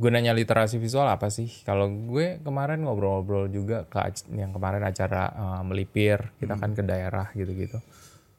[0.00, 1.52] gunanya literasi visual apa sih?
[1.68, 4.00] Kalau gue kemarin ngobrol-ngobrol juga ke
[4.32, 7.76] yang kemarin acara uh, melipir, kita kan ke daerah gitu-gitu.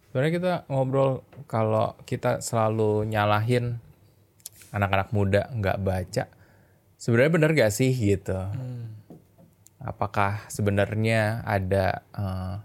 [0.09, 3.77] Sebenarnya kita ngobrol kalau kita selalu nyalahin
[4.73, 6.23] anak-anak muda nggak baca,
[6.97, 8.35] sebenarnya bener gak sih gitu?
[9.77, 12.57] Apakah sebenarnya ada uh,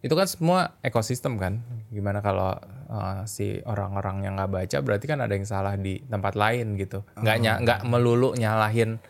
[0.00, 1.60] itu kan semua ekosistem kan?
[1.92, 2.56] Gimana kalau
[2.88, 7.04] uh, si orang-orang yang nggak baca berarti kan ada yang salah di tempat lain gitu.
[7.20, 9.00] Nggak ny- nggak melulu nyalahin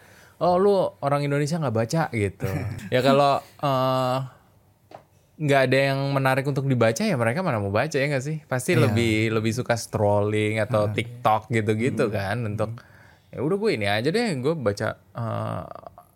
[0.41, 0.73] oh lu
[1.05, 2.48] orang Indonesia nggak baca gitu.
[2.95, 4.18] ya kalau uh,
[5.41, 8.37] nggak ada yang menarik untuk dibaca ya mereka mana mau baca ya nggak sih?
[8.48, 12.80] Pasti lebih lebih suka scrolling atau TikTok gitu-gitu kan untuk
[13.30, 15.65] ya udah gue ini aja deh gue baca eh,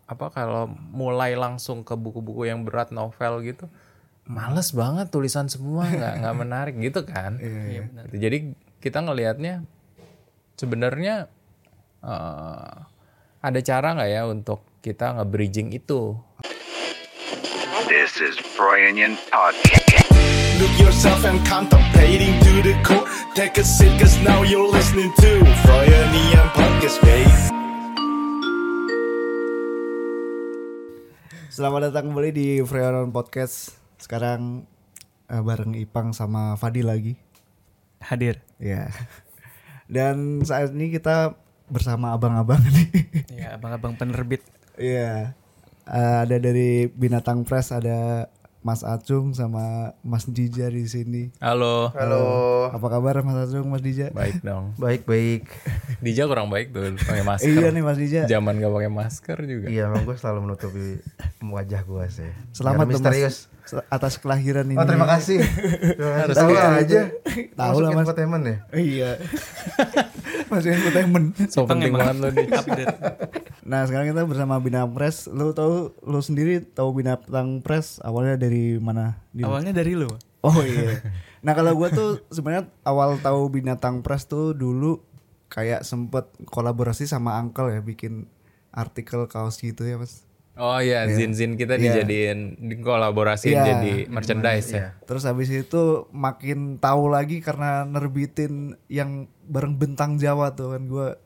[0.05, 3.65] apa kalau mulai langsung ke buku-buku yang berat novel gitu
[4.25, 8.15] males banget tulisan semua nggak nggak menarik gitu kan Gitu.
[8.17, 8.37] jadi
[8.79, 9.61] kita ngelihatnya
[10.55, 11.29] sebenarnya
[12.01, 12.73] eh,
[13.39, 16.17] ada cara nggak ya untuk kita nge-bridging itu
[17.85, 20.09] This is Freudian Podcast.
[20.57, 23.05] Look yourself and contemplating to the core.
[23.37, 25.29] Take a seat, cause now you're listening to
[25.61, 26.09] Freudian
[26.49, 27.29] Podcast, babe.
[31.53, 33.84] Selamat datang kembali di Freon Podcast.
[34.05, 34.69] Sekarang
[35.25, 37.17] eh, bareng Ipang sama Fadi lagi.
[37.97, 38.37] hadir.
[38.55, 38.93] Ya.
[39.89, 41.33] Dan saat ini kita
[41.65, 42.89] bersama abang-abang nih.
[43.35, 44.45] Ya, abang-abang penerbit.
[44.75, 45.33] Iya.
[45.83, 48.29] Eh, ada dari Binatang Press ada
[48.61, 51.33] Mas Acung sama Mas Dija di sini.
[51.39, 52.21] halo Halo.
[52.69, 54.09] Apa kabar Mas Acung, Mas Dija?
[54.11, 55.49] baik dong Baik baik.
[55.99, 58.25] Dija kurang baik tuh pakai masker Iya nih Mas Dija.
[58.25, 61.01] zaman gak pakai masker juga Iya, emang gue selalu menutupi
[61.43, 62.29] wajah gue sih.
[62.51, 63.37] Selamat Biar Mas, misterius.
[63.39, 63.47] se-
[63.87, 64.75] atas kelahiran ini.
[64.75, 65.41] Oh terima kasih.
[65.41, 66.21] Terima kasih.
[66.21, 67.01] Harus Tahu aja.
[67.61, 68.03] Tahu lah, Mas.
[68.03, 68.57] infotainment ya.
[68.71, 69.11] Iya.
[70.51, 71.33] Mas entertainment.
[71.49, 72.95] so penting banget lo di Update.
[73.63, 75.25] Nah sekarang kita bersama Binatang Press.
[75.27, 79.17] Lu tahu, lu sendiri tahu Binatang Press awalnya dari mana?
[79.31, 80.09] Di- Awalnya dari lu.
[80.41, 81.01] Oh iya.
[81.41, 85.01] Nah kalau gua tuh sebenarnya awal tahu Binatang Press tuh dulu
[85.47, 88.29] kayak sempet kolaborasi sama Uncle ya bikin
[88.69, 90.24] artikel kaos gitu ya mas.
[90.55, 91.99] Oh iya, zin-zin kita Iya.
[91.99, 93.65] dijadiin dikolaborasiin Iya.
[93.67, 94.95] jadi merchandise ya.
[95.03, 101.19] Terus habis itu makin tahu lagi karena nerbitin yang bareng bentang Jawa tuh kan gua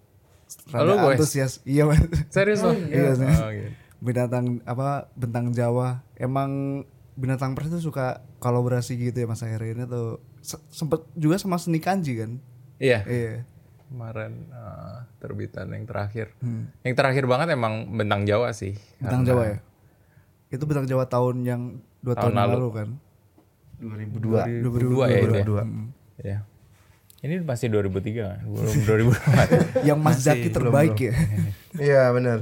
[0.74, 1.14] Oh, rada goes?
[1.16, 1.62] antusias.
[1.62, 1.94] Iya.
[2.28, 2.74] Serius lo?
[2.90, 3.14] Iya.
[3.14, 3.70] Oh, gitu.
[4.00, 6.82] binatang apa bentang Jawa emang
[7.14, 11.78] binatang pers itu suka kolaborasi gitu ya mas akhirnya tuh Se- sempet juga sama seni
[11.78, 12.40] kanji kan
[12.78, 13.04] Iya.
[13.06, 13.44] iya
[13.90, 16.32] Kemarin eh, terbitan yang terakhir.
[16.82, 18.78] Yang terakhir banget emang Bentang Jawa sih.
[18.98, 19.60] bentang Jawa ya
[20.50, 21.62] itu bentang Jawa tahun yang
[22.02, 22.54] dua Tahun tahun, lalu.
[22.56, 22.90] lalu kan
[23.80, 24.66] 2002.
[24.66, 25.44] 2002 ya itu ya.
[25.46, 26.26] 2002.
[26.26, 26.40] Iya.
[27.20, 28.40] Ini masih 2003 kan?
[28.48, 29.86] Belum 2004.
[29.88, 31.14] yang Mas Zaki terbaik ya
[31.90, 32.40] Iya benar.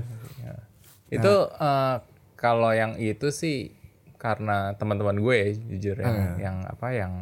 [1.08, 1.96] itu eh,
[2.36, 3.72] kalau yang itu sih
[4.16, 7.14] karena teman-teman gue jujur yang, yang apa yang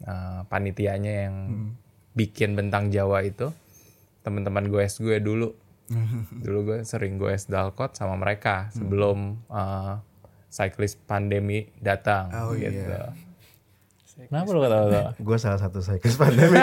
[0.00, 1.34] eh, panitianya yang
[2.12, 3.48] bikin bentang Jawa itu
[4.24, 5.52] teman-teman gue gue dulu
[6.34, 9.94] dulu gue sering gue dalkot sama mereka sebelum eh,
[10.48, 12.72] cyclist pandemi datang Oh, gitu.
[12.80, 13.12] iya.
[14.14, 15.10] Kenapa lo ketawa-tawa?
[15.18, 16.54] Gue salah satu cyclist pandemi.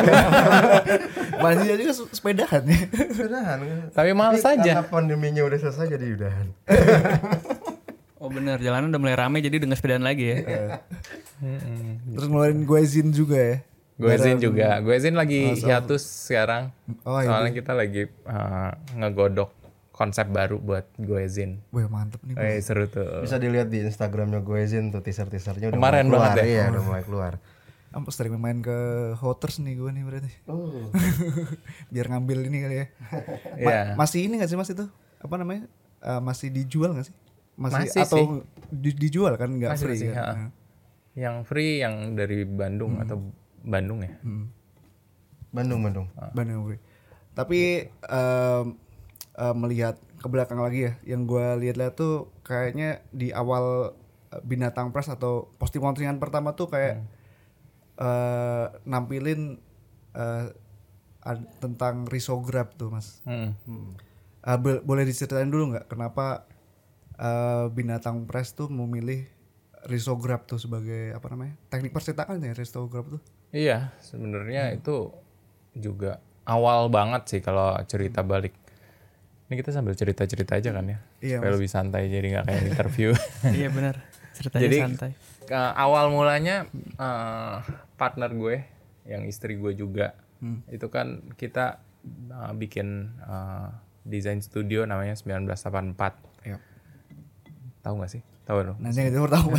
[1.38, 2.80] Mas Dija juga se- sepedahan ya
[3.22, 3.58] Udahan.
[3.92, 4.64] Tapi males aja.
[4.74, 6.48] Karena pandeminya udah selesai jadi udahan.
[8.18, 10.38] Oh bener, jalanan udah mulai rame jadi dengan sepedaan lagi ya.
[12.08, 13.58] terus ngeluarin gue zin juga ya
[13.94, 14.80] Gue Zin juga.
[14.80, 16.72] Gue Zin lagi hiatus sekarang.
[17.02, 17.28] Oh, iya.
[17.28, 19.52] Soalnya kita lagi eh, ngegodok
[19.92, 21.62] konsep baru buat gue Zin.
[21.70, 23.22] Wah mantep nih Eh seru tuh.
[23.22, 26.26] Bisa dilihat di Instagramnya gue Zin tuh teaser-teasernya udah Kemarin mulai keluar.
[26.28, 26.46] banget ya?
[26.48, 27.34] Iya udah mulai keluar.
[27.92, 28.78] Ampe sering main ke
[29.16, 30.88] Hoters nih gue nih berarti Oh.
[31.94, 32.86] biar ngambil ini kali ya
[33.60, 33.84] Ma- Iya.
[33.94, 34.88] masih ini gak sih mas itu
[35.18, 35.68] apa namanya
[36.00, 37.16] Eh, masih dijual gak sih
[37.54, 38.26] masih, Masih atau sih.
[38.72, 40.34] di- dijual kan nggak Masih free sih, kan ha.
[40.34, 40.50] Nah.
[41.14, 43.22] Yang free yang dari Bandung atau
[43.62, 44.14] Bandung ya.
[45.52, 46.08] Bandung Bandung.
[46.32, 46.82] Bandung free
[47.32, 48.66] tapi em,
[49.40, 53.96] em, melihat ke belakang lagi ya yang gue lihat-lihat tuh kayaknya di awal
[54.36, 57.00] eh, binatang press atau posting-postingan pertama tuh kayak
[57.98, 59.58] eh, nampilin
[60.12, 60.46] eh,
[61.24, 63.24] ad- tentang risograph tuh mas.
[63.24, 63.56] Hmm.
[64.44, 66.44] Ah, bo- boleh diceritain dulu nggak kenapa
[67.16, 69.24] eh, binatang press tuh memilih
[69.88, 75.12] risograph tuh sebagai apa namanya teknik percetakan ya risograph tuh Iya, sebenarnya itu
[75.74, 78.56] juga awal banget sih kalau cerita balik.
[79.46, 81.00] Ini kita sambil cerita-cerita aja kan ya.
[81.20, 83.10] Iya, Supaya lebih santai jadi nggak kayak interview.
[83.60, 84.00] iya bener,
[84.32, 85.12] ceritanya Jadi santai.
[85.44, 86.64] ke- awal mulanya
[86.96, 87.56] eh,
[87.96, 88.64] partner gue,
[89.04, 90.16] yang istri gue juga,
[90.68, 91.84] itu kan kita
[92.32, 92.88] eh, bikin
[93.20, 93.68] eh,
[94.02, 96.48] desain studio namanya 1984.
[96.48, 96.58] Iya.
[97.82, 98.24] Tahu nggak sih?
[98.42, 98.78] Tahu dong.
[98.80, 99.52] Nanti kita tahu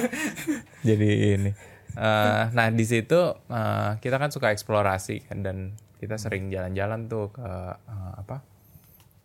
[0.88, 1.52] Jadi ini.
[1.96, 3.20] Eh, nah di situ
[3.50, 5.56] eh, kita kan suka eksplorasi kan dan
[5.98, 7.44] kita sering jalan-jalan tuh ke
[7.76, 8.40] eh, apa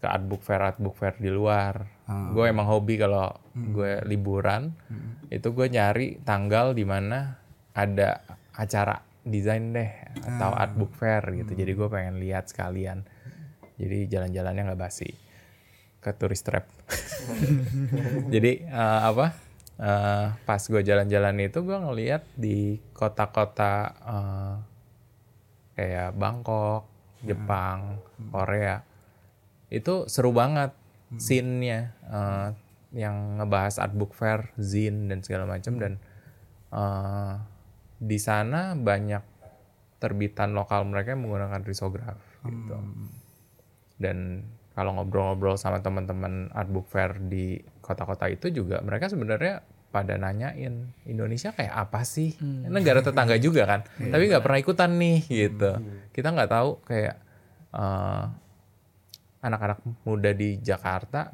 [0.02, 1.86] ke art book fair art book fair di luar.
[2.06, 4.70] Gue emang hobi kalau gue liburan
[5.34, 7.42] itu gue nyari tanggal di mana
[7.74, 8.22] ada
[8.54, 9.90] acara desain deh
[10.22, 11.58] atau art book fair gitu.
[11.58, 13.02] Jadi gue pengen lihat sekalian.
[13.76, 15.10] Jadi jalan-jalannya nggak basi
[16.06, 16.70] ke tourist trap.
[18.34, 19.44] Jadi eh, apa?
[19.80, 24.56] Eh, pas gue jalan-jalan itu gue ngeliat di kota-kota eh,
[25.75, 26.88] kayak Bangkok,
[27.25, 28.00] Jepang,
[28.31, 28.80] Korea.
[29.68, 30.72] Itu seru banget
[31.19, 32.50] scene-nya eh,
[32.95, 36.00] yang ngebahas art book fair, zine dan segala macam dan
[36.71, 37.33] eh,
[38.00, 39.24] di sana banyak
[40.00, 42.78] terbitan lokal mereka yang menggunakan risograf gitu.
[43.95, 44.44] Dan
[44.75, 49.63] kalau ngobrol-ngobrol sama teman-teman art book fair di kota-kota itu juga mereka sebenarnya
[49.95, 52.36] pada nanyain Indonesia kayak apa sih?
[52.68, 53.88] Negara tetangga juga kan?
[54.12, 55.72] Tapi nggak pernah ikutan nih gitu.
[56.12, 57.16] Kita nggak tahu kayak
[57.72, 58.24] eh,
[59.39, 61.31] anak-anak muda di Jakarta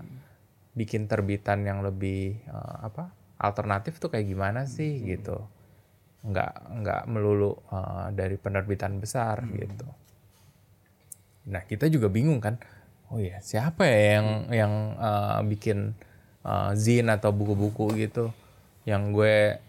[0.78, 3.10] bikin terbitan yang lebih eh, apa
[3.42, 5.42] alternatif tuh kayak gimana sih gitu.
[6.22, 6.54] Nggak
[6.86, 9.90] nggak melulu eh, dari penerbitan besar gitu.
[11.50, 12.62] Nah kita juga bingung kan,
[13.12, 15.92] oh ya siapa ya yang yang uh, bikin
[16.48, 18.32] uh, zin atau buku-buku gitu,
[18.88, 19.60] yang gue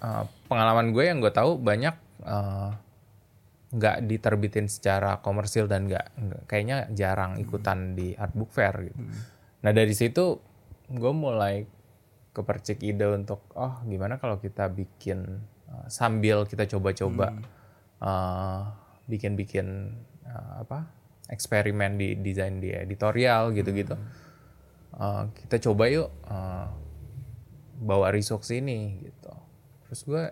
[0.00, 1.92] uh, pengalaman gue yang gue tahu banyak
[2.24, 2.72] uh,
[3.68, 8.96] nggak diterbitin secara komersil dan nggak kayaknya jarang ikutan di art book fair gitu.
[9.60, 10.40] Nah dari situ
[10.88, 11.68] gue mulai
[12.32, 17.36] kepercik ide untuk oh gimana kalau kita bikin uh, sambil kita coba-coba
[18.00, 18.72] uh,
[19.04, 19.92] bikin-bikin
[20.24, 20.88] uh, apa
[21.28, 23.94] eksperimen di desain di editorial gitu-gitu.
[24.98, 26.66] Uh, kita coba yuk uh,
[27.78, 29.32] bawa riso ke sini gitu.
[29.86, 30.24] Terus gue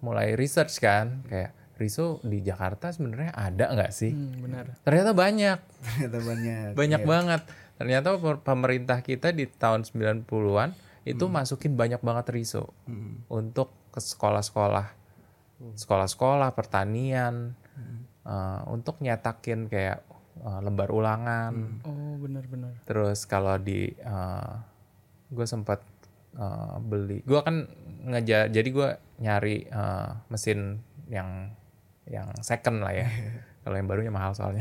[0.00, 4.14] mulai research kan kayak riso di Jakarta sebenarnya ada nggak sih?
[4.14, 4.64] Hmm, benar.
[4.86, 6.68] Ternyata banyak Ternyata banyak.
[6.78, 7.42] banyak banget.
[7.74, 8.08] Ternyata
[8.38, 10.70] pemerintah kita di tahun 90-an
[11.04, 12.72] itu masukin banyak banget riso
[13.28, 14.88] untuk ke sekolah-sekolah,
[15.76, 17.52] sekolah-sekolah pertanian,
[18.24, 20.00] eh, untuk nyetakin kayak
[20.44, 21.80] eh, lembar ulangan.
[21.88, 22.76] Oh, benar-benar.
[22.84, 23.90] Terus kalau di
[25.34, 25.82] gue sempat
[26.36, 27.66] eh, beli, gue kan
[28.04, 28.88] ngeja, jadi gue
[29.24, 31.52] nyari eh, mesin yang
[32.04, 33.08] yang second lah ya.
[33.64, 34.60] Kalau yang barunya mahal soalnya.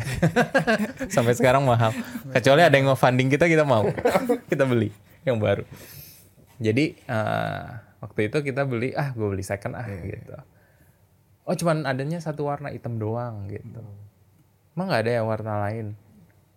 [1.15, 1.91] Sampai sekarang mahal.
[2.31, 3.83] Kecuali ada yang mau funding kita, kita mau.
[4.51, 4.95] kita beli
[5.27, 5.67] yang baru.
[6.63, 7.63] Jadi eh,
[7.99, 10.39] waktu itu kita beli, ah gue beli second ah gitu.
[11.43, 13.83] Oh cuman adanya satu warna hitam doang gitu.
[14.73, 15.87] Emang nggak ada yang warna lain?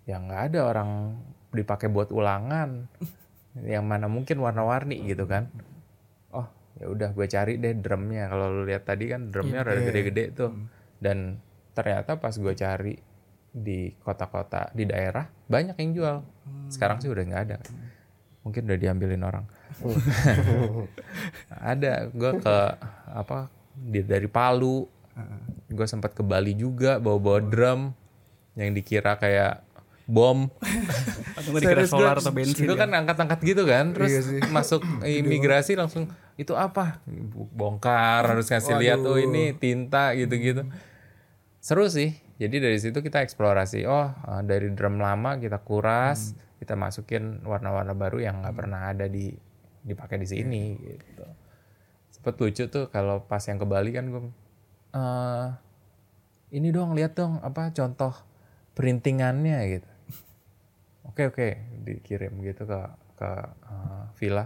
[0.09, 1.21] Ya nggak ada orang
[1.53, 2.89] dipakai buat ulangan.
[3.77, 5.49] yang mana mungkin warna-warni gitu kan.
[6.33, 6.49] Oh
[6.81, 8.33] ya udah gue cari deh drumnya.
[8.33, 10.53] Kalau lu lihat tadi kan drumnya rada gede-gede tuh.
[10.97, 11.37] Dan
[11.77, 12.97] ternyata pas gue cari
[13.57, 16.17] di kota-kota di daerah banyak yang jual.
[16.73, 17.59] Sekarang sih udah nggak ada.
[18.49, 19.45] Mungkin udah diambilin orang.
[21.73, 22.57] ada gue ke
[23.13, 24.89] apa di dari Palu.
[25.69, 27.81] Gue sempat ke Bali juga bawa-bawa drum
[28.57, 29.63] yang dikira kayak
[30.09, 30.49] bom.
[31.47, 32.65] Dikira Serius, solar atau bensin.
[32.67, 33.93] Itu kan angkat-angkat gitu kan.
[33.93, 34.41] Terus Iya sih.
[34.51, 34.83] masuk
[35.23, 37.05] imigrasi langsung itu apa?
[37.55, 40.67] Bongkar harus ngasih lihat oh ini tinta gitu-gitu.
[41.61, 42.17] Seru sih.
[42.37, 43.85] Jadi dari situ kita eksplorasi.
[43.89, 49.09] Oh, eh, dari drum lama kita kuras, kita masukin warna-warna baru yang nggak pernah ada
[49.09, 49.33] di
[49.87, 51.25] dipakai di sini gitu.
[52.11, 54.23] Sempet lucu tuh kalau pas yang ke Bali kan gue
[54.97, 55.47] eh
[56.57, 58.11] ini dong lihat dong apa contoh
[58.77, 59.91] printingannya gitu.
[61.09, 61.49] Oke oke
[61.89, 62.81] dikirim gitu ke
[63.17, 64.45] ke eh, villa.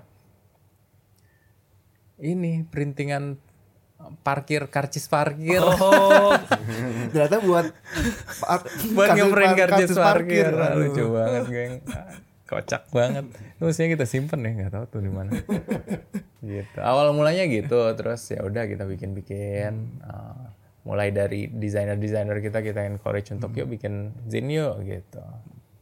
[2.21, 3.51] Ini printingan
[4.25, 5.61] parkir karcis parkir.
[5.61, 6.33] Oh,
[7.13, 7.67] Ternyata buat
[8.97, 10.49] Buat ngeprint kartu karcis parkir.
[10.57, 10.89] Ah, Aduh.
[10.89, 11.75] Lucu banget geng.
[12.49, 13.25] Kocak banget.
[13.31, 15.31] Itu mestinya kita simpen ya, nggak tahu tuh di mana.
[16.43, 16.79] gitu.
[16.83, 20.03] Awal mulanya gitu, terus ya udah kita bikin-bikin.
[20.03, 20.51] Ah,
[20.87, 25.25] mulai dari desainer-desainer kita kita encourage untuk yuk bikin zin yuk gitu.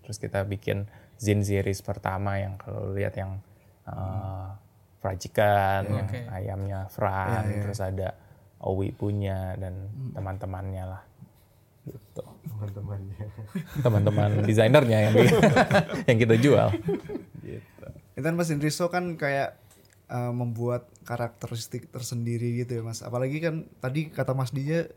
[0.03, 3.39] Terus kita bikin zin series pertama yang kalau lihat yang
[3.87, 4.55] uh,
[4.99, 8.15] fried chicken, yang ayamnya fry, terus ada
[8.59, 11.03] Owi punya dan teman-temannya lah.
[11.87, 13.27] Gitu teman-temannya
[13.85, 15.15] teman-teman desainernya yang
[16.09, 16.69] yang kita jual.
[18.19, 19.55] Itu kan mesin Riso kan kayak
[20.09, 23.01] uh, membuat karakteristik tersendiri gitu ya mas.
[23.01, 24.89] Apalagi kan tadi kata Mas Dija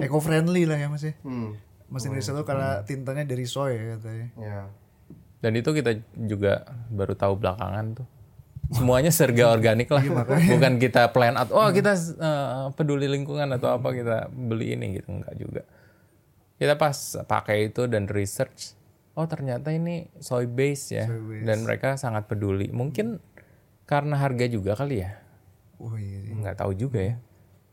[0.00, 1.14] eco friendly lah ya mas ya.
[1.24, 4.26] hmm Mesin Riso tuh karena tintanya dari soy ya katanya.
[4.40, 4.60] ya
[5.44, 8.08] Dan itu kita juga baru tahu belakangan tuh.
[8.72, 10.00] Semuanya serga organik lah.
[10.56, 11.52] Bukan kita plan out.
[11.52, 15.12] Oh kita eh, peduli lingkungan atau apa kita beli ini gitu.
[15.12, 15.62] Enggak juga.
[16.56, 16.96] Kita pas
[17.28, 18.72] pakai itu dan research.
[19.12, 21.04] Oh ternyata ini soy base ya.
[21.44, 22.72] Dan mereka sangat peduli.
[22.72, 23.20] Mungkin
[23.92, 25.20] karena harga juga kali ya.
[25.76, 26.24] Oh iya.
[26.24, 26.32] iya.
[26.32, 27.20] Nggak tahu juga ya.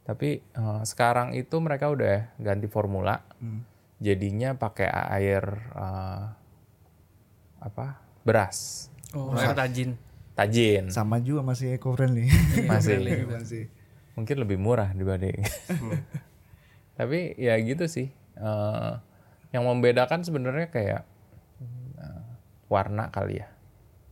[0.04, 3.24] Tapi eh, sekarang itu mereka udah ganti formula.
[4.04, 5.44] Jadinya pakai air
[5.80, 6.24] eh,
[7.64, 8.04] apa?
[8.28, 8.92] Beras.
[9.16, 9.96] Oh, air tajin.
[10.36, 10.92] Tajin.
[10.92, 12.28] Sama juga masih eco friendly.
[12.72, 13.00] Masih.
[13.28, 13.66] masih.
[14.20, 15.40] mungkin lebih murah dibanding.
[17.00, 18.12] Tapi ya gitu sih.
[18.36, 18.94] Eh,
[19.56, 21.08] yang membedakan sebenarnya kayak
[21.96, 22.24] eh,
[22.68, 23.48] warna kali ya,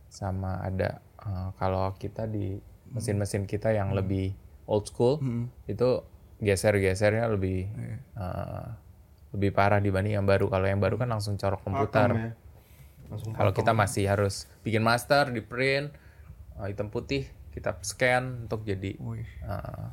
[0.08, 2.56] sama ada eh, kalau kita di
[2.88, 4.32] mesin-mesin kita yang lebih
[4.64, 5.20] old school
[5.66, 6.00] itu
[6.38, 7.68] geser-gesernya lebih
[8.14, 8.66] eh,
[9.28, 10.48] lebih parah dibanding yang baru.
[10.48, 12.08] Kalau yang baru kan langsung corok komputer.
[12.08, 12.32] ya.
[13.06, 15.92] Langsung Kalau kita masih harus bikin master, di print
[16.56, 19.24] eh, hitam putih, kita scan untuk jadi Wih.
[19.42, 19.86] eh,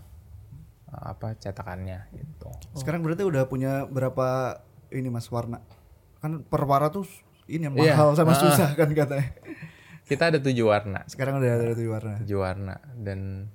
[0.88, 2.48] apa cetakannya gitu.
[2.74, 5.60] Sekarang berarti udah punya berapa ini Mas warna?
[6.18, 7.04] Kan per warna tuh
[7.46, 7.92] ini yang Iya.
[7.94, 8.40] mahal sama Ah.
[8.40, 9.28] susah kan katanya.
[10.06, 12.14] Kita ada tujuh warna, Sekarang udah ada tujuh warna.
[12.20, 13.50] tujuh warna dan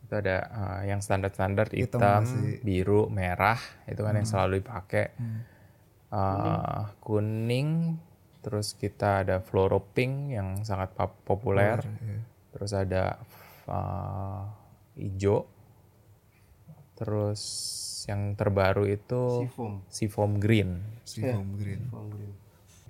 [0.00, 2.58] itu ada eh, yang standar-standar Hitam hitam, masih.
[2.60, 5.12] biru, merah itu kan yang selalu dipakai.
[6.10, 8.00] Eh, kuning,
[8.40, 11.78] terus kita ada fluoro pink yang sangat pop- populer.
[12.50, 13.20] Terus ada
[13.68, 14.42] eh,
[14.96, 15.46] hijau.
[16.96, 17.40] Terus
[18.04, 19.74] yang terbaru itu Seafoam.
[19.86, 20.80] seafoam green.
[21.02, 21.80] Si foam green.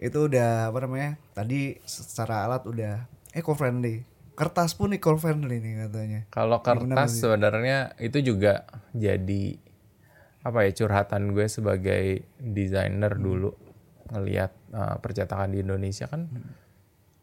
[0.00, 1.20] Itu udah apa namanya?
[1.36, 3.04] Tadi secara alat udah
[3.36, 4.00] eco friendly.
[4.32, 6.20] Kertas pun eco friendly nih katanya.
[6.32, 8.64] Kalau kertas sebenarnya itu juga
[8.96, 9.60] jadi
[10.40, 13.52] apa ya curhatan gue sebagai desainer dulu
[14.08, 16.32] ngelihat uh, percetakan di Indonesia kan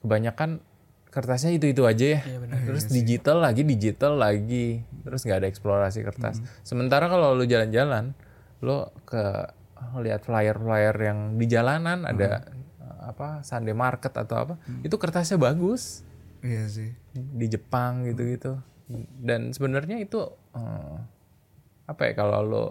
[0.06, 0.62] kebanyakan
[1.10, 2.22] kertasnya itu itu aja ya.
[2.70, 4.86] Terus digital lagi digital lagi.
[5.02, 6.46] Terus nggak ada eksplorasi kertas.
[6.62, 8.14] Sementara kalau lu jalan-jalan,
[8.62, 9.50] lu ke
[9.98, 12.58] lihat flyer-flyer yang di jalanan ada uh,
[13.08, 16.04] apa Sunday Market atau apa, itu kertasnya bagus.
[16.44, 16.94] Iya sih.
[17.18, 18.62] di Jepang gitu-gitu.
[19.18, 20.22] Dan sebenarnya itu
[20.54, 20.96] eh,
[21.88, 22.66] apa ya kalau lo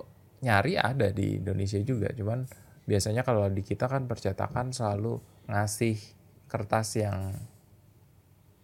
[0.44, 2.12] nyari ada di Indonesia juga.
[2.12, 2.46] Cuman
[2.86, 5.18] biasanya kalau di kita kan percetakan selalu
[5.50, 5.98] ngasih
[6.46, 7.34] kertas yang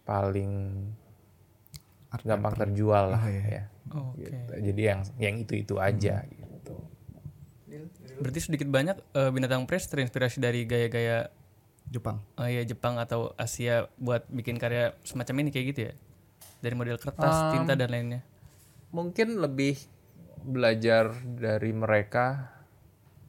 [0.07, 0.83] paling
[2.23, 3.67] gampang terjual lah ya.
[3.91, 4.25] Oke.
[4.25, 4.53] Gitu.
[4.71, 6.75] jadi yang yang itu itu aja gitu.
[8.21, 11.27] Berarti sedikit banyak eh, binatang press terinspirasi dari gaya-gaya
[11.91, 12.23] Jepang.
[12.39, 15.93] eh, ya Jepang atau Asia buat bikin karya semacam ini kayak gitu ya.
[16.63, 18.21] Dari model kertas, tinta dan lainnya.
[18.93, 19.73] mungkin lebih
[20.45, 22.53] belajar dari mereka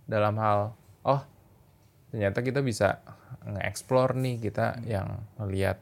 [0.04, 0.76] dalam hal
[1.08, 1.22] oh
[2.12, 3.00] ternyata kita bisa
[3.48, 5.80] nge-explore nih kita yang ngelihat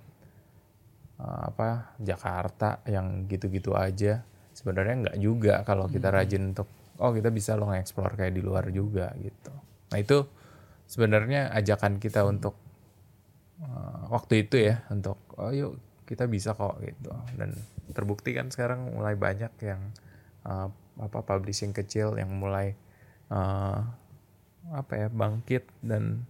[1.19, 4.23] uh, apa Jakarta yang gitu-gitu aja
[4.55, 6.71] sebenarnya nggak juga kalau kita rajin untuk
[7.03, 9.53] oh kita bisa lo nge-explore kayak di luar juga gitu
[9.91, 10.25] nah itu
[10.87, 12.55] sebenarnya ajakan kita untuk
[13.63, 17.55] uh, waktu itu ya untuk oh yuk kita bisa kok gitu dan
[17.95, 19.81] terbukti kan sekarang mulai banyak yang
[20.45, 20.69] uh,
[21.01, 22.77] apa publishing kecil yang mulai
[23.33, 23.81] uh,
[24.71, 26.27] apa ya bangkit dan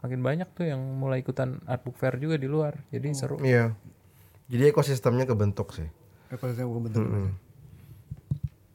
[0.00, 3.74] makin banyak tuh yang mulai ikutan art book fair juga di luar jadi seru Iya.
[4.46, 5.90] Jadi ekosistemnya kebentuk sih.
[6.30, 7.02] Ekosistem bukan bentuk.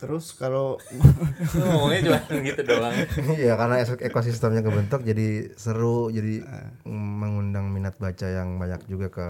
[0.01, 0.81] Terus kalau
[1.55, 2.93] ngomongnya cuma gitu doang.
[3.31, 6.41] Iya karena ekosistemnya kebentuk jadi seru jadi
[6.83, 9.27] mengundang minat baca yang banyak juga ke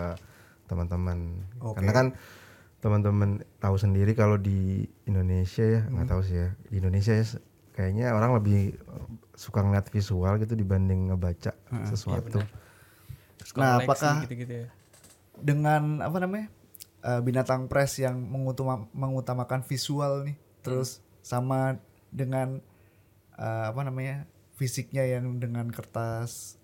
[0.65, 1.43] teman-teman.
[1.75, 2.07] Karena kan
[2.79, 6.49] teman-teman tahu sendiri kalau di Indonesia ya nggak tahu sih ya.
[6.65, 7.25] Di Indonesia ya
[7.71, 11.51] kayaknya orang lebih eh, suka ngeliat visual gitu dibanding ngebaca
[11.85, 12.39] sesuatu.
[13.37, 14.67] Terus Nah, apakah- gitu-gitu ya.
[15.33, 16.47] dengan apa namanya
[17.01, 21.77] eh, binatang press yang mengutama- mengutamakan visual nih terus sama
[22.09, 22.61] dengan
[23.37, 24.25] eh, apa namanya
[24.57, 26.61] fisiknya yang dengan kertas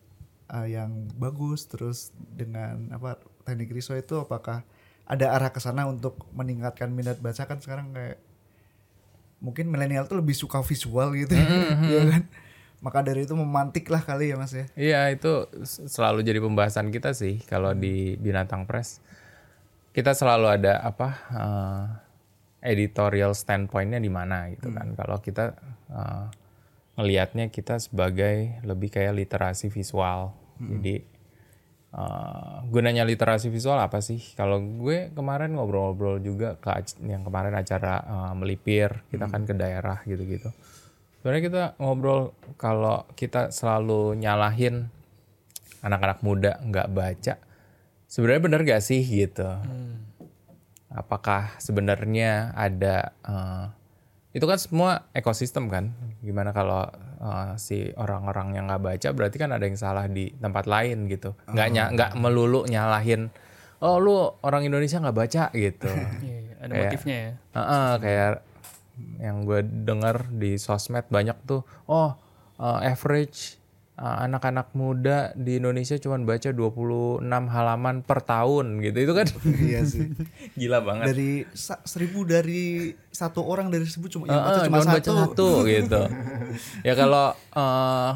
[0.53, 4.61] eh, yang bagus terus dengan apa teknik riso itu apakah
[5.07, 7.47] ada arah ke sana untuk meningkatkan minat baca?
[7.47, 8.19] Kan sekarang kayak
[9.39, 11.47] mungkin milenial tuh lebih suka visual gitu ya.
[12.11, 12.23] Kan?
[12.83, 14.67] Maka dari itu memantik lah kali ya mas ya.
[14.77, 15.47] Iya itu
[15.89, 19.01] selalu jadi pembahasan kita sih kalau di binatang press
[19.97, 21.85] kita selalu ada apa eh,
[22.61, 24.93] editorial standpointnya di mana gitu kan.
[24.97, 25.53] Kalau kita
[25.91, 26.25] eh,
[26.97, 30.33] ngelihatnya kita sebagai lebih kayak literasi visual.
[30.57, 30.95] Jadi
[31.93, 34.19] eh, gunanya literasi visual apa sih?
[34.33, 36.69] Kalau gue kemarin ngobrol-ngobrol juga ke
[37.05, 40.49] yang kemarin acara eh, melipir kita kan ke daerah gitu-gitu.
[41.21, 44.87] Sebenarnya kita ngobrol kalau kita selalu nyalahin
[45.81, 47.35] anak-anak muda nggak baca
[48.07, 49.45] sebenarnya benar gak sih gitu
[50.97, 53.65] apakah sebenarnya ada eh,
[54.33, 55.93] itu kan semua ekosistem kan?
[56.19, 56.85] Gimana kalau
[57.21, 61.37] eh, si orang-orang yang nggak baca berarti kan ada yang salah di tempat lain gitu.
[61.47, 63.29] Nggak nya- nggak melulu nyalahin
[63.77, 65.85] oh lu orang Indonesia nggak baca gitu.
[66.25, 67.33] Iya, iya, ada Kayak- motifnya ya.
[67.53, 68.33] Heeh, kayak
[69.21, 72.17] yang gue dengar di sosmed banyak tuh, oh
[72.57, 73.56] uh, average uh,
[73.97, 78.97] anak-anak muda di Indonesia cuman baca 26 halaman per tahun gitu.
[79.09, 79.27] Itu kan
[79.69, 80.13] iya sih.
[80.53, 81.17] gila banget.
[81.17, 84.93] Dari seribu dari satu orang dari seribu cuma yang baca Heeh, cuma satu.
[84.93, 86.01] baca satu gitu.
[86.85, 88.11] ya kalau uh,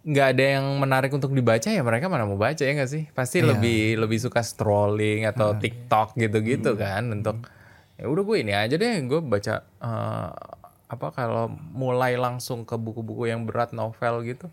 [0.00, 3.10] nggak ada yang menarik untuk dibaca ya mereka mana mau baca ya nggak sih?
[3.10, 7.42] Pasti lebih lebih suka scrolling atau TikTok gitu-gitu kan untuk
[7.98, 10.32] ya udah gue ini aja deh gue baca uh,
[10.90, 14.48] apa kalau mulai langsung ke buku-buku yang berat novel gitu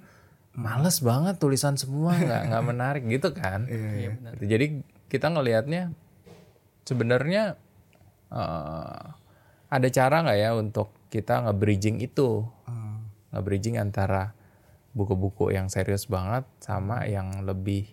[0.57, 3.69] males banget tulisan semua nggak nggak menarik gitu kan?
[3.69, 4.31] Iya, benar.
[4.35, 4.43] Gitu.
[4.49, 4.65] jadi
[5.07, 5.83] kita ngelihatnya
[6.83, 7.43] sebenarnya
[8.33, 9.03] eh,
[9.69, 12.43] ada cara nggak ya untuk kita nge-bridging itu?
[13.31, 14.33] Nge-bridging antara
[14.97, 17.85] buku-buku yang serius banget sama yang lebih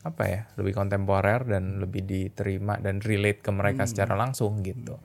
[0.00, 4.98] apa ya lebih kontemporer dan lebih diterima dan relate ke mereka secara langsung gitu.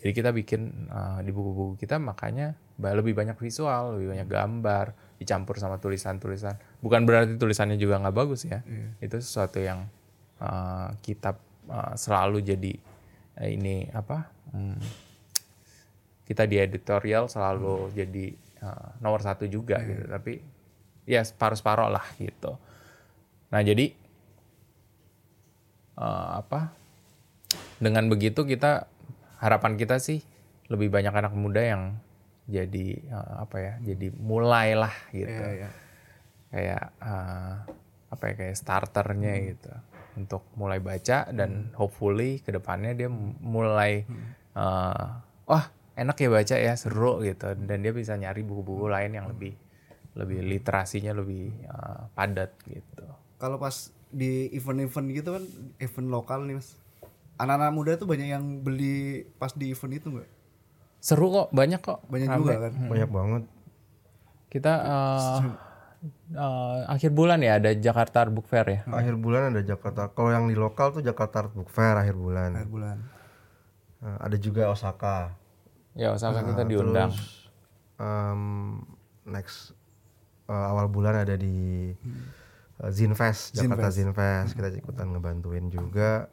[0.00, 4.86] Jadi kita bikin eh, di buku-buku kita makanya lebih banyak visual lebih banyak gambar
[5.16, 6.56] dicampur sama tulisan-tulisan.
[6.84, 8.60] Bukan berarti tulisannya juga nggak bagus ya.
[9.00, 9.88] Itu sesuatu yang
[10.40, 11.36] eh, kita
[11.68, 12.72] eh, selalu jadi
[13.40, 14.78] eh, ini apa hmm,
[16.28, 18.26] kita di editorial selalu jadi
[18.62, 20.04] eh, nomor satu juga gitu.
[20.04, 20.32] Tapi
[21.08, 22.60] ya separuh-separuh lah gitu.
[23.52, 23.92] Nah jadi
[25.96, 26.76] eh, apa
[27.80, 28.88] dengan begitu kita
[29.40, 30.24] harapan kita sih
[30.72, 31.82] lebih banyak anak muda yang
[32.46, 35.42] jadi eh, apa ya jadi mulailah gitu.
[35.42, 35.70] Iya, iya.
[36.54, 37.54] kayak eh,
[38.06, 39.72] apa ya kayak starternya gitu.
[40.16, 43.10] Untuk mulai baca dan hopefully ke depannya dia
[43.42, 44.06] mulai
[44.56, 45.06] eh,
[45.46, 45.64] wah
[45.98, 47.52] enak ya baca ya seru gitu.
[47.58, 49.52] Dan dia bisa nyari buku-buku lain yang lebih
[50.16, 53.04] lebih literasinya lebih eh, padat gitu.
[53.36, 55.44] Kalau pas di event-event gitu kan,
[55.82, 56.78] event lokal nih mas.
[57.36, 60.35] Anak-anak muda tuh banyak yang beli pas di event itu nggak?
[60.98, 62.00] Seru kok banyak kok.
[62.06, 62.38] Banyak Rame.
[62.40, 62.72] juga kan.
[62.86, 63.42] banyak banget.
[64.46, 65.38] Kita eh,
[66.32, 68.80] eh, akhir bulan ya ada Jakarta Book Fair ya?
[68.88, 70.08] Akhir bulan ada Jakarta.
[70.10, 72.50] Kalau yang di lokal tuh Jakarta Art Book Fair akhir bulan.
[72.54, 72.96] Akhir bulan.
[74.00, 75.32] Eh, ada juga Osaka.
[75.96, 77.10] Ya usahakan kita Nah, diundang.
[77.10, 77.48] terus,
[77.96, 78.42] em,
[79.24, 79.72] next
[80.46, 81.90] eh, awal bulan ada di
[82.76, 84.52] eh, Zinfest Jakarta Zinfest.
[84.52, 86.28] Kita ikutan ngebantuin juga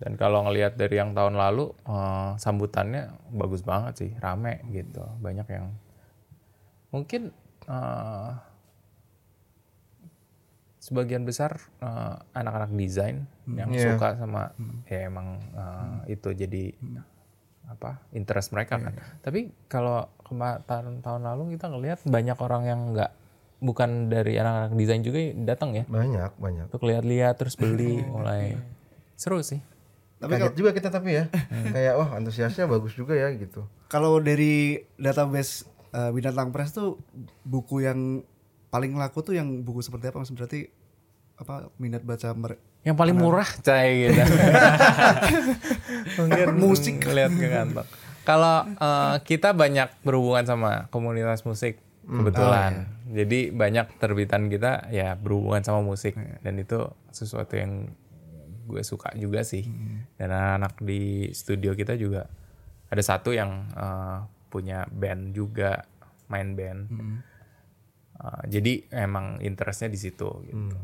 [0.00, 5.04] Dan kalau ngelihat dari yang tahun lalu eh, sambutannya bagus banget sih, rame gitu.
[5.20, 5.68] Banyak yang
[6.88, 7.30] mungkin
[7.68, 8.30] eh,
[10.80, 13.94] sebagian besar eh, anak-anak desain yang Iya.
[13.94, 14.56] suka sama
[14.88, 16.72] ya emang eh, itu jadi
[17.70, 18.96] apa interest mereka kan.
[19.22, 23.12] Tapi kalau kema- tahun lalu kita ngelihat banyak orang yang nggak
[23.60, 28.56] bukan dari anak-anak desain juga datang ya banyak banyak untuk lihat-lihat terus beli mulai
[29.14, 29.60] seru sih.
[30.20, 31.24] Tapi kaget juga kita tapi ya
[31.74, 35.64] kayak wah antusiasnya bagus juga ya gitu Kalau dari database
[35.96, 37.00] eh, Binatang Press tuh
[37.42, 38.20] buku yang
[38.68, 40.30] paling laku tuh yang buku seperti apa mas?
[40.30, 40.68] Berarti
[41.40, 42.62] apa minat baca mereka?
[42.84, 44.22] Yang paling murah cai gitu.
[46.20, 47.88] Mungkin musik lihat ke kantong.
[48.28, 52.86] Kalau eh, kita banyak berhubungan sama komunitas musik kebetulan.
[53.10, 57.90] Jadi banyak terbitan kita ya berhubungan sama musik dan itu sesuatu yang
[58.62, 59.64] gue suka juga sih.
[60.14, 62.28] Dan anak-anak di studio kita juga
[62.86, 64.18] ada satu yang eh,
[64.48, 65.86] punya band juga
[66.26, 66.80] main band.
[68.20, 70.76] Eh, jadi emang interestnya di situ gitu.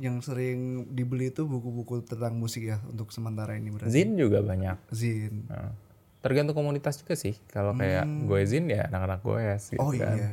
[0.00, 3.92] Yang sering dibeli itu buku-buku tentang musik ya untuk sementara ini berarti.
[3.92, 4.88] Zin juga banyak.
[4.88, 5.44] Zin.
[5.44, 5.76] Nah,
[6.20, 7.36] tergantung komunitas juga sih.
[7.46, 10.16] Kalau kayak gue zin ya anak-anak gue gitu Oh kan.
[10.16, 10.30] iya.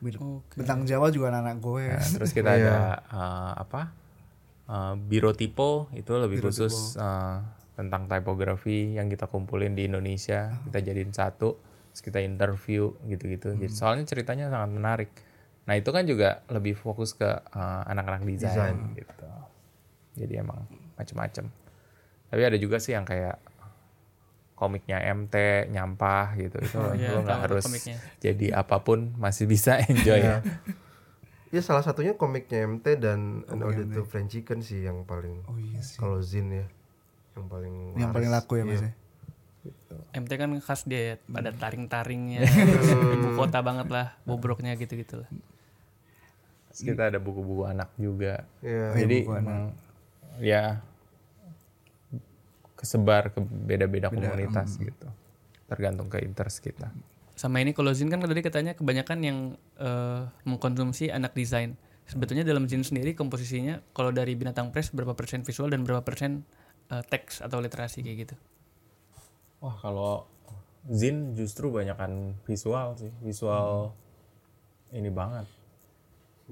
[0.00, 0.16] Bin-
[0.56, 1.84] Bentang Jawa juga anak-anak gue.
[1.92, 3.92] Nah, terus kita ada eh, apa?
[4.70, 7.38] Eh, biro tipo itu lebih khusus eh,
[7.74, 10.54] tentang typography yang kita kumpulin di Indonesia.
[10.70, 11.58] Kita jadiin satu,
[11.90, 13.58] terus kita interview gitu-gitu.
[13.58, 15.10] Jadi soalnya ceritanya sangat menarik.
[15.66, 19.26] Nah itu kan juga lebih fokus ke eh, anak-anak desain gitu.
[20.22, 20.62] Jadi emang
[20.94, 21.50] macem-macem.
[22.30, 23.36] Tapi ada juga sih yang kayak
[24.62, 25.34] komiknya MT
[25.74, 27.96] nyampah gitu itu iya, lo nggak tahu harus komiknya.
[28.22, 30.38] jadi apa pun masih bisa enjoy ya.
[31.52, 35.54] Ya salah satunya komiknya MT dan An Ode to French Chicken sih yang paling Oh
[35.54, 35.96] iya sih.
[35.96, 36.64] kalau Zin ya
[37.32, 38.40] yang paling Yang paling laris.
[38.40, 38.88] laku ya mas Iya.
[38.88, 38.92] ya.
[40.14, 41.60] MT kan khas dia ya, pada Hmm.
[41.60, 42.40] taring-taringnya
[43.14, 45.30] ibu kota banget lah bobroknya gitu-gitu lah
[46.66, 48.48] Terus kita ada buku-buku anak juga.
[48.58, 48.96] Iya.
[48.96, 49.76] Jadi emang
[50.40, 50.80] ya
[52.74, 55.04] kesebar ke beda-beda komunitas gitu.
[55.68, 56.88] Tergantung ke interest kita.
[57.34, 59.38] Sama ini kalau Zin kan tadi katanya kebanyakan yang
[59.80, 61.74] eh, mengkonsumsi anak desain.
[62.06, 66.44] Sebetulnya dalam Zin sendiri komposisinya kalau dari Binatang Press berapa persen visual dan berapa persen
[66.92, 68.34] eh, teks atau literasi kayak gitu.
[69.62, 70.26] Wah kalau
[70.90, 73.94] Zin justru banyakan visual sih, visual
[74.92, 75.46] ini banget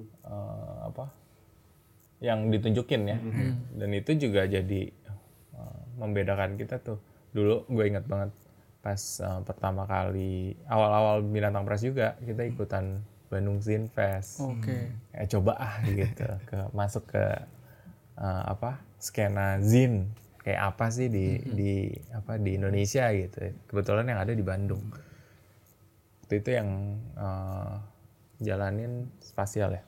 [0.00, 1.10] Eh, apa
[2.20, 3.18] yang ditunjukin ya,
[3.80, 4.92] dan itu juga jadi
[5.56, 7.00] eh, membedakan kita tuh.
[7.32, 8.30] Dulu gue ingat banget
[8.80, 14.42] pas eh, pertama kali awal-awal binatang press juga kita ikutan Bandung Zin Fest.
[14.42, 14.90] Oke.
[15.14, 16.26] Ya, coba ah gitu.
[16.48, 17.24] Ke masuk ke
[18.18, 20.10] eh, apa skena zin.
[20.40, 21.72] Kayak apa sih di di
[22.10, 23.54] apa di Indonesia gitu.
[23.70, 24.82] Kebetulan yang ada di Bandung.
[26.24, 27.74] Waktu itu yang eh,
[28.42, 29.82] jalanin spasial ya?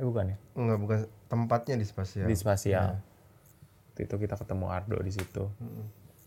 [0.00, 0.38] Eh bukan ya?
[0.56, 0.98] Enggak bukan.
[1.30, 2.26] Tempatnya di spasial.
[2.26, 2.98] di spasial.
[3.92, 5.46] Waktu itu kita ketemu Ardo di situ.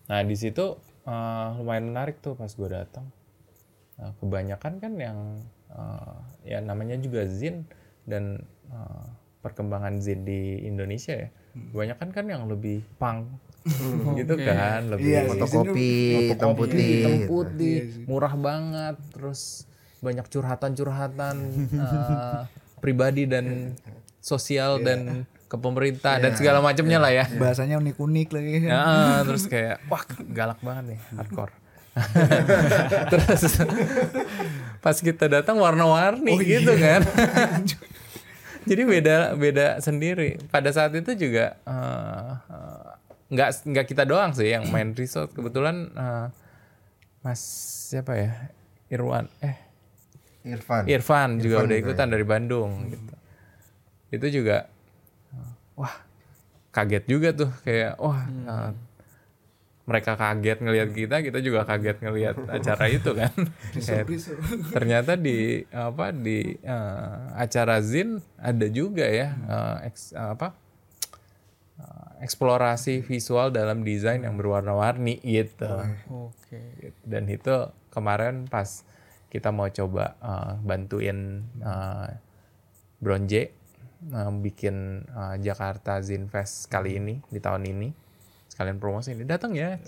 [0.08, 3.06] Nah di situ eh, lumayan menarik tuh pas gue datang.
[4.00, 5.18] Nah, kebanyakan kan yang
[5.72, 7.68] eh, ya namanya juga zin
[8.08, 9.06] dan eh,
[9.44, 11.30] perkembangan zin di Indonesia ya.
[11.54, 13.30] Kebanyakan kan yang lebih punk
[14.20, 15.30] gitu kan lebih Iya sih.
[15.40, 15.92] Fotokopi.
[16.36, 16.84] hitam putih.
[16.84, 17.28] hitam gitu.
[17.32, 17.76] putih
[18.12, 19.64] murah banget terus
[20.04, 21.36] banyak curhatan-curhatan
[21.88, 22.42] eh,
[22.84, 23.72] pribadi dan
[24.20, 28.66] sosial dan ke pemerintah dan segala macamnya lah ya Bahasanya unik-unik lagi.
[28.66, 30.02] Ya, terus kayak wah
[30.34, 31.54] galak banget nih hardcore.
[33.14, 33.62] terus
[34.82, 37.06] pas kita datang warna-warni gitu kan.
[38.70, 40.42] Jadi beda beda sendiri.
[40.50, 42.90] Pada saat itu juga eh, eh,
[43.30, 45.38] nggak nggak kita doang sih yang main resort.
[45.38, 46.28] Kebetulan eh,
[47.22, 47.42] Mas
[47.94, 48.50] siapa ya?
[48.90, 49.62] Irwan eh
[50.50, 50.90] Irfan.
[50.90, 53.14] Irfan juga Irfan udah ikutan dari Bandung gitu.
[54.10, 54.73] Itu juga
[55.78, 55.96] wah
[56.74, 58.72] kaget juga tuh kayak wah uh,
[59.84, 63.36] mereka kaget ngelihat kita, kita juga kaget ngelihat acara itu kan.
[63.84, 64.08] Kayak
[64.72, 70.56] ternyata di apa di uh, acara Zin ada juga ya uh, eks- apa
[71.84, 75.68] uh, eksplorasi visual dalam desain yang berwarna-warni gitu.
[76.32, 76.64] Oke.
[76.80, 77.00] Gitu.
[77.04, 78.88] Dan itu kemarin pas
[79.28, 82.08] kita mau coba uh, bantuin uh,
[83.04, 83.52] Bronje
[84.12, 87.90] uh, bikin uh, Jakarta Zin Fest kali ini di tahun ini.
[88.50, 89.82] Sekalian promosi ini datang ya.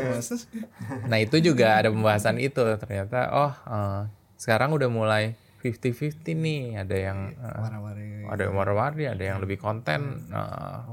[1.10, 2.62] nah itu juga ada pembahasan itu.
[2.80, 4.02] Ternyata oh uh,
[4.40, 6.62] sekarang udah mulai 50-50 nih.
[6.80, 8.24] Ada yang uh, Warna-warni.
[8.26, 10.84] ada yang warna-warni ada yang lebih konten uh,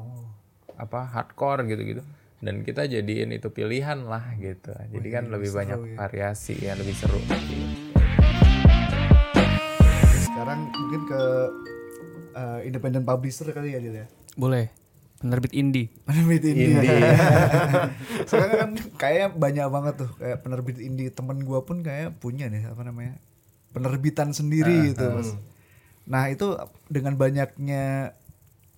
[0.76, 2.04] apa hardcore gitu-gitu.
[2.44, 4.76] Dan kita jadiin itu pilihan lah gitu.
[4.76, 7.24] Jadi kan lebih banyak variasi ya lebih seru.
[10.20, 11.24] Sekarang mungkin ke
[12.34, 14.08] uh, independent publisher kali ya Dil ya.
[14.36, 14.74] Boleh.
[15.24, 15.88] Penerbit indie.
[16.04, 16.84] Penerbit indie.
[18.28, 22.68] Sekarang kan kayak banyak banget tuh kayak penerbit indie temen gua pun kayak punya nih
[22.68, 23.24] apa namanya
[23.72, 25.32] penerbitan sendiri gitu mas.
[26.04, 26.60] Nah itu
[26.92, 28.12] dengan banyaknya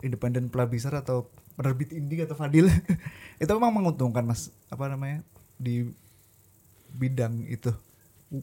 [0.05, 2.69] independent publisher atau penerbit indie atau Fadil
[3.41, 5.25] itu memang menguntungkan mas apa namanya
[5.57, 5.89] di
[6.93, 7.73] bidang itu.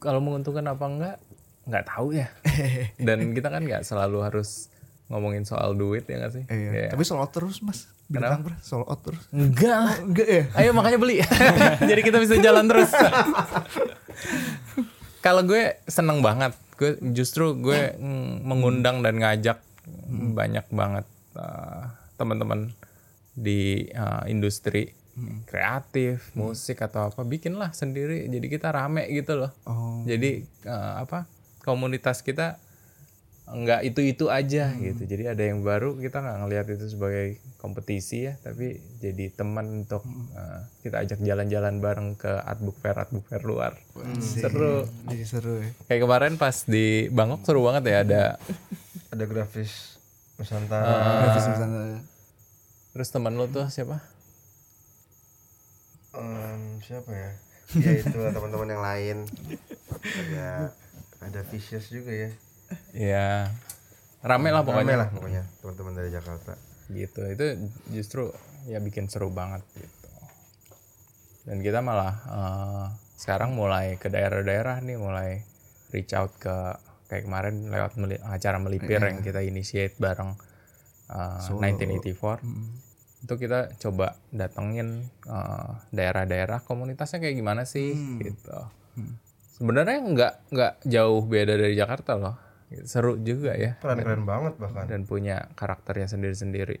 [0.01, 1.15] kalau menguntungkan apa enggak
[1.63, 2.27] nggak tahu ya
[3.07, 4.72] dan kita kan nggak selalu harus
[5.05, 6.69] ngomongin soal duit ya nggak sih Iya.
[6.69, 7.87] Kayak, Tapi sold out terus mas.
[8.05, 9.23] Bintang ber, sold out terus.
[9.29, 10.43] enggak lah Enggak ya?
[10.55, 11.17] ayo makanya beli
[11.89, 12.91] jadi kita bisa jalan terus
[15.19, 17.95] kalau gue seneng banget gue justru gue
[18.41, 19.61] mengundang dan ngajak
[20.29, 22.73] banyak banget uh, teman-teman
[23.31, 24.91] di uh, industri
[25.45, 30.01] kreatif musik atau apa bikinlah sendiri jadi kita rame gitu loh Oh.
[30.03, 31.29] jadi uh, apa
[31.61, 32.57] komunitas kita
[33.53, 34.81] nggak itu itu aja Hmm.
[34.81, 38.65] gitu jadi ada yang baru kita nggak ngelihat itu sebagai kompetisi ya tapi
[38.97, 40.25] jadi teman untuk Hmm.
[40.31, 43.77] uh, kita ajak jalan-jalan bareng ke art book fair art book fair luar
[44.19, 45.69] seru Jadi seru ya.
[45.85, 48.23] kayak kemarin pas di Bangkok seru banget ya ada
[49.13, 50.01] Ada grafis
[50.33, 50.89] Nusantara.
[51.21, 51.81] Grafis di sana.
[52.89, 54.01] terus teman lo tuh siapa
[56.11, 57.31] Em, siapa ya?
[57.75, 59.17] Ya itu teman-teman yang lain.
[60.03, 60.69] Ada
[61.19, 62.29] ada Vicious juga ya.
[62.91, 63.49] Ya
[64.21, 64.81] rame lah Pokoknya.
[64.83, 66.53] Pokoknya lah pokoknya teman-teman dari Jakarta.
[66.89, 67.21] gitu.
[67.25, 67.45] Itu
[67.89, 68.23] justru
[68.65, 70.09] ya bikin seru banget gitu.
[71.43, 75.43] Dan kita malah eh, sekarang mulai ke daerah-daerah nih mulai
[75.89, 76.55] reach out ke
[77.05, 80.33] kayak kemarin lewat meli- acara melipir yang kita initiate bareng
[81.09, 82.43] eh, 1984
[83.23, 88.55] itu kita coba datengin eh, daerah-daerah komunitasnya kayak gimana sih gitu.
[89.53, 92.35] Sebenarnya nggak nggak jauh beda dari Jakarta loh
[92.83, 94.85] seru juga ya Keren-keren banget bahkan.
[94.89, 96.77] dan punya karakternya sendiri-sendiri.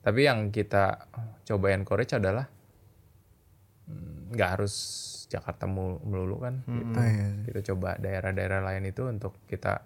[0.00, 1.10] Tapi yang kita
[1.44, 2.48] cobain courage adalah
[3.90, 4.74] mm, nggak harus
[5.30, 6.62] Jakarta melulu kan.
[6.66, 6.94] gitu.
[6.94, 7.28] Oh, iya.
[7.46, 9.82] Kita coba daerah-daerah lain itu untuk kita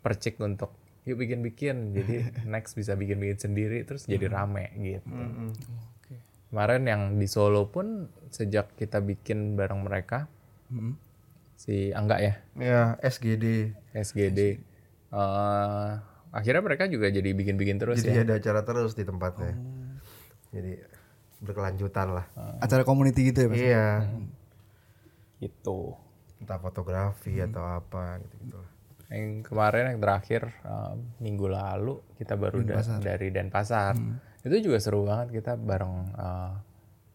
[0.00, 0.70] percik untuk
[1.02, 1.90] yuk bikin-bikin.
[1.92, 2.14] Jadi
[2.52, 5.08] next bisa bikin-bikin sendiri terus jadi rame gitu.
[6.50, 10.30] Kemarin yang di Solo pun sejak kita bikin bareng mereka
[11.54, 13.74] si Angga ya Ya, SGD.
[13.92, 14.40] SGD.
[15.08, 15.90] Eh,
[16.30, 18.24] akhirnya mereka juga jadi bikin-bikin terus Jadi ya.
[18.24, 19.54] ada acara terus di tempatnya.
[20.50, 20.72] Jadi
[21.38, 22.26] berkelanjutan lah.
[22.58, 23.58] Acara community gitu ya mas?
[23.58, 23.86] Iya.
[25.38, 25.78] Gitu.
[26.38, 28.70] Entah fotografi atau apa gitu-gitu lah.
[29.06, 33.94] Yang kemarin yang terakhir eh, minggu lalu kita baru da- dari Denpasar.
[34.40, 36.52] Itu juga seru banget kita bareng eh,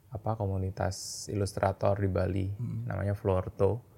[0.10, 2.48] apa komunitas ilustrator di Bali
[2.86, 3.89] namanya Florto.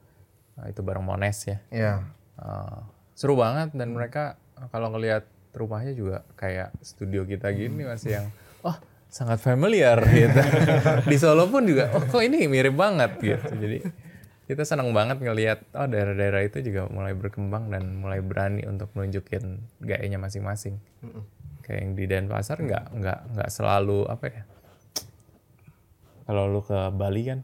[0.62, 1.58] Nah, itu bareng Mones ya.
[1.74, 1.94] Iya.
[2.38, 2.80] Eh,
[3.18, 4.38] seru banget dan mereka
[4.70, 5.26] kalau ngelihat
[5.58, 8.28] rumahnya juga kayak studio kita gini masih yang
[8.62, 8.78] oh
[9.10, 10.42] sangat familiar gitu.
[11.10, 13.52] Di Solo pun juga oh kok ini mirip banget gitu.
[13.58, 13.78] Jadi
[14.46, 19.66] kita senang banget ngelihat oh daerah-daerah itu juga mulai berkembang dan mulai berani untuk menunjukin
[19.82, 20.78] gayanya masing-masing.
[21.66, 24.44] Kayak yang di Denpasar nggak nggak nggak selalu apa ya?
[26.22, 27.40] Kalau lu ke Bali kan,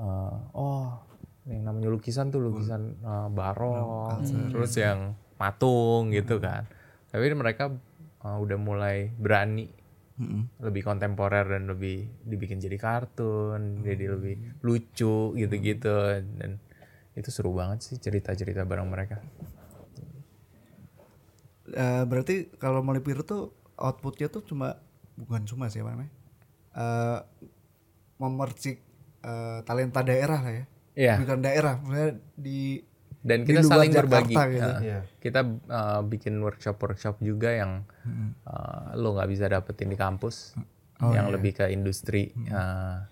[0.00, 0.98] eh, oh
[1.46, 6.66] yang namanya lukisan tuh lukisan eh, barok, terus yang matung gitu kan.
[7.10, 7.70] Tapi mereka
[8.26, 9.70] eh, udah mulai berani
[10.56, 15.92] lebih kontemporer dan lebih dibikin jadi kartun, jadi lebih lucu gitu-gitu
[16.40, 16.56] dan
[17.16, 19.20] itu seru banget sih cerita-cerita bareng mereka.
[21.76, 24.80] Eh, berarti kalau melipir tuh outputnya tuh cuma
[25.18, 26.12] bukan cuma sih apa namanya?
[26.76, 27.20] Eh,
[28.16, 28.80] memercik
[29.24, 30.64] eh, talenta daerah lah ya.
[30.96, 31.20] Iya.
[31.20, 32.80] Bukan daerah, maksudnya di
[33.26, 34.34] dan di kita luar saling berbagi.
[34.34, 34.70] Jakarta gitu.
[34.70, 35.00] Nah, Iya.
[35.20, 37.84] Kita uh, bikin workshop-workshop juga yang
[38.48, 40.56] uh, lo nggak bisa dapetin di kampus,
[41.12, 43.04] yang lebih ke industri uh,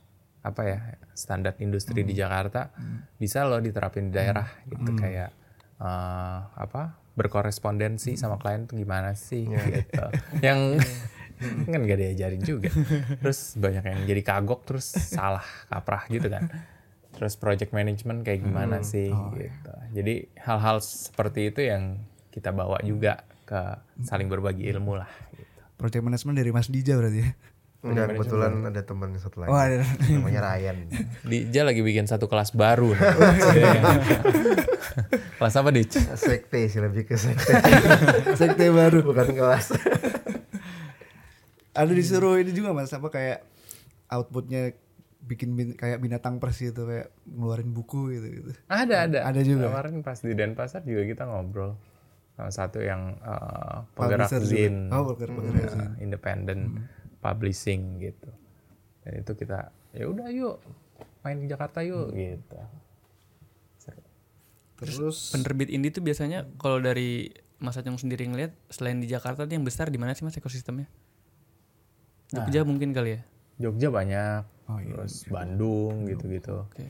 [0.44, 0.78] apa ya
[1.16, 2.68] standar industri di Jakarta
[3.16, 5.32] bisa lo diterapin di daerah gitu kayak
[5.80, 10.04] uh, apa berkorespondensi sama klien tuh gimana sih gitu.
[10.46, 10.76] yang
[11.66, 12.70] kan gak diajarin juga.
[13.22, 16.46] Terus banyak yang jadi kagok terus salah kaprah gitu kan.
[17.14, 19.72] Terus project management kayak gimana sih gitu.
[19.94, 22.02] Jadi hal-hal seperti itu yang
[22.34, 23.60] kita bawa juga ke
[24.02, 25.60] saling berbagi ilmu lah gitu.
[25.78, 27.30] project management dari Mas Dija berarti ya.
[27.84, 29.52] Enggak, kebetulan ada teman satu lagi.
[29.52, 29.84] Oh, ada.
[30.08, 30.88] Namanya Ryan.
[31.52, 32.96] Dia lagi bikin satu kelas baru.
[35.36, 35.92] kelas apa, Dich?
[36.16, 37.52] Sekte sih lebih ke sekte.
[38.40, 39.04] Sekte baru.
[39.04, 39.76] Bukan kelas.
[41.76, 43.44] Ada disuruh ini juga Mas apa kayak
[44.08, 44.72] outputnya
[45.24, 48.50] bikin bin- kayak binatang pers gitu kayak ngeluarin buku gitu gitu.
[48.68, 49.18] Ada, ada.
[49.24, 49.72] Ada juga.
[49.72, 51.80] Kemarin pas di Denpasar juga kita ngobrol.
[52.34, 54.92] Salah satu yang uh, penggerak zin.
[54.92, 56.62] Oh, penggerak- penggerak uh, independent
[57.24, 58.28] publishing gitu.
[59.06, 60.60] Dan itu kita ya udah yuk
[61.24, 62.58] main di Jakarta yuk gitu.
[64.74, 67.30] Terus Penerbit indie tuh biasanya kalau dari
[67.62, 70.90] Mas Acung sendiri ngeliat selain di Jakarta tuh yang besar di mana sih Mas ekosistemnya?
[72.34, 73.20] Jogja mungkin kali ya.
[73.62, 74.42] Jogja banyak.
[74.64, 76.64] Oh, iya, terus Bandung gitu-gitu.
[76.64, 76.88] Oke.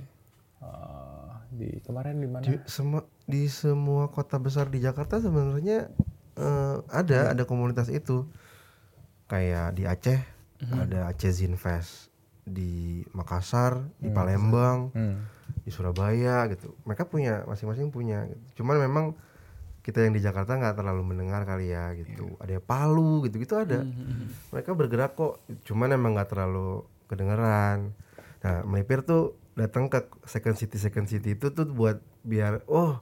[0.63, 2.43] Uh, di kemarin di mana?
[2.43, 5.91] Di semua di semua kota besar di Jakarta sebenarnya
[6.35, 8.27] eh, ada ada komunitas itu.
[9.25, 10.21] Kayak di Aceh
[10.71, 12.09] ada Aceh Zin Fest,
[12.45, 15.25] di Makassar, di Palembang, Hmm.
[15.61, 16.73] di Surabaya gitu.
[16.85, 18.25] Mereka punya masing-masing punya.
[18.29, 18.63] Gitu.
[18.63, 19.05] Cuman memang
[19.85, 22.37] kita yang di Jakarta nggak terlalu mendengar kali ya gitu.
[22.41, 23.85] Ada yang Palu gitu-gitu ada.
[24.53, 25.45] Mereka bergerak kok.
[25.69, 27.93] Cuman emang nggak terlalu kedengeran.
[28.45, 32.99] Nah, melipir tuh datang ke second city second city itu tuh buat biar oh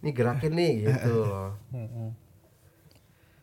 [0.00, 1.52] ini gerakin nih gitu loh.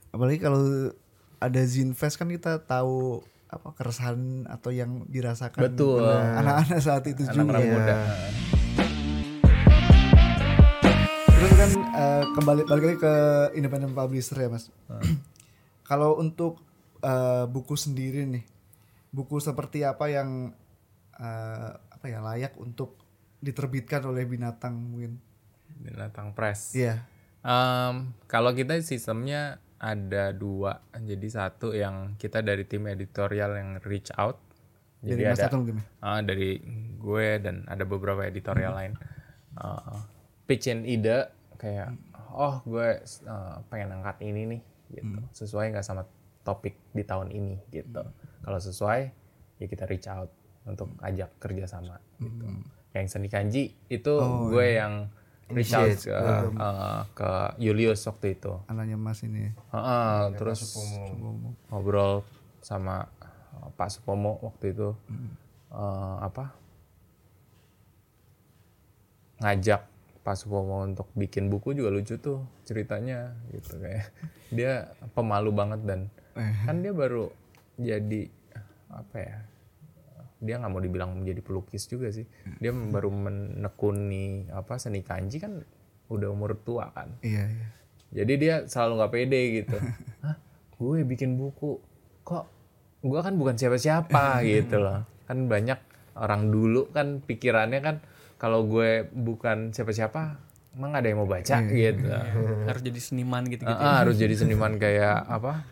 [0.09, 0.89] apalagi kalau
[1.37, 3.21] ada Zinfest kan kita tahu
[3.53, 6.01] apa keresahan atau yang dirasakan Betul.
[6.09, 7.45] anak-anak saat itu juga.
[7.45, 7.95] Anak-anak muda.
[11.29, 13.13] Terus kan eh, kembali balik lagi ke
[13.53, 14.73] independent publisher ya mas.
[15.89, 16.65] Kalau untuk
[17.05, 18.43] eh, buku sendiri nih,
[19.13, 20.51] buku seperti apa yang
[21.21, 22.97] eh, apa ya layak untuk
[23.39, 25.21] diterbitkan oleh binatang mungkin?
[25.77, 26.73] Binatang Press.
[26.73, 27.05] Iya.
[27.43, 34.09] Um, kalau kita sistemnya ada dua, jadi satu yang kita dari tim editorial yang reach
[34.15, 34.39] out,
[35.03, 35.83] Dari jadi Mas ada Atung gimana?
[35.99, 36.63] ah, dari
[37.03, 38.95] gue dan ada beberapa editorial lain
[39.59, 39.99] uh,
[40.47, 41.27] pitchin ide
[41.59, 41.91] kayak
[42.31, 44.61] oh gue uh, pengen angkat ini nih
[44.95, 46.07] gitu sesuai nggak sama
[46.47, 48.07] topik di tahun ini gitu
[48.43, 49.01] kalau sesuai
[49.57, 50.29] ya kita reach out
[50.67, 52.45] untuk ajak kerjasama gitu.
[52.93, 54.13] Yang seni kanji itu
[54.51, 55.09] gue yang
[55.51, 56.13] reach out ke,
[56.55, 58.53] eh, ke Julius waktu itu.
[58.67, 59.51] Anaknya Mas ini.
[59.71, 60.59] Heeh, terus
[61.71, 62.23] ngobrol
[62.63, 63.07] sama
[63.59, 64.89] eh, Pak Supomo waktu itu.
[65.73, 66.53] Eh, apa?
[69.43, 69.81] Ngajak
[70.23, 74.07] Pak Supomo untuk bikin buku juga lucu tuh ceritanya gitu kayak.
[74.53, 76.07] Dia pemalu banget dan
[76.65, 77.29] kan dia baru
[77.75, 78.21] jadi
[78.89, 79.37] apa ya
[80.37, 82.27] dia nggak mau dibilang menjadi pelukis juga sih
[82.59, 85.63] dia baru menekuni apa seni kanji kan
[86.05, 87.67] udah umur tua kan Iya, iya.
[88.13, 89.77] jadi dia selalu nggak pede gitu.
[90.23, 90.35] Hah,
[90.75, 91.79] gue bikin buku,
[92.21, 92.45] kok
[92.99, 95.07] gue kan bukan siapa-siapa gitu loh.
[95.23, 95.79] Kan banyak
[96.13, 97.95] orang dulu kan pikirannya kan
[98.35, 100.37] kalau gue bukan siapa-siapa,
[100.75, 102.05] emang ada yang mau baca gitu.
[102.67, 105.63] harus jadi seniman gitu gitu Ah, harus jadi seniman kayak apa?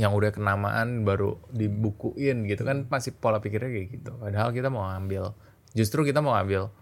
[0.00, 4.12] Yang udah kenamaan baru dibukuin gitu kan masih pola pikirnya kayak gitu.
[4.16, 5.36] Padahal kita mau ambil,
[5.76, 6.72] justru kita mau ambil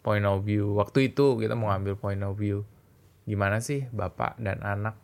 [0.00, 0.72] point of view.
[0.72, 2.64] Waktu itu kita mau ambil point of view
[3.26, 4.94] gimana sih bapak dan anak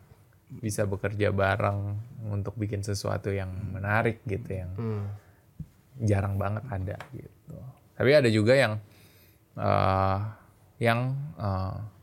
[0.53, 1.99] bisa bekerja bareng
[2.31, 4.73] untuk bikin sesuatu yang menarik gitu yang
[6.01, 7.57] jarang banget ada gitu.
[7.99, 8.81] Tapi ada juga yang
[9.61, 10.19] eh
[10.81, 11.13] yang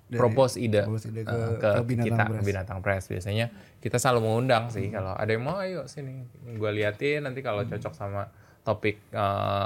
[0.09, 2.35] eh, propose ide, propose ide ke- eh, ke, ke Binatang kita Press.
[2.35, 3.45] ke Binatang Press biasanya
[3.77, 7.91] kita selalu mengundang sih kalau ada yang mau ayo sini gue liatin nanti kalau cocok
[7.91, 8.27] sama
[8.61, 9.19] topik eh,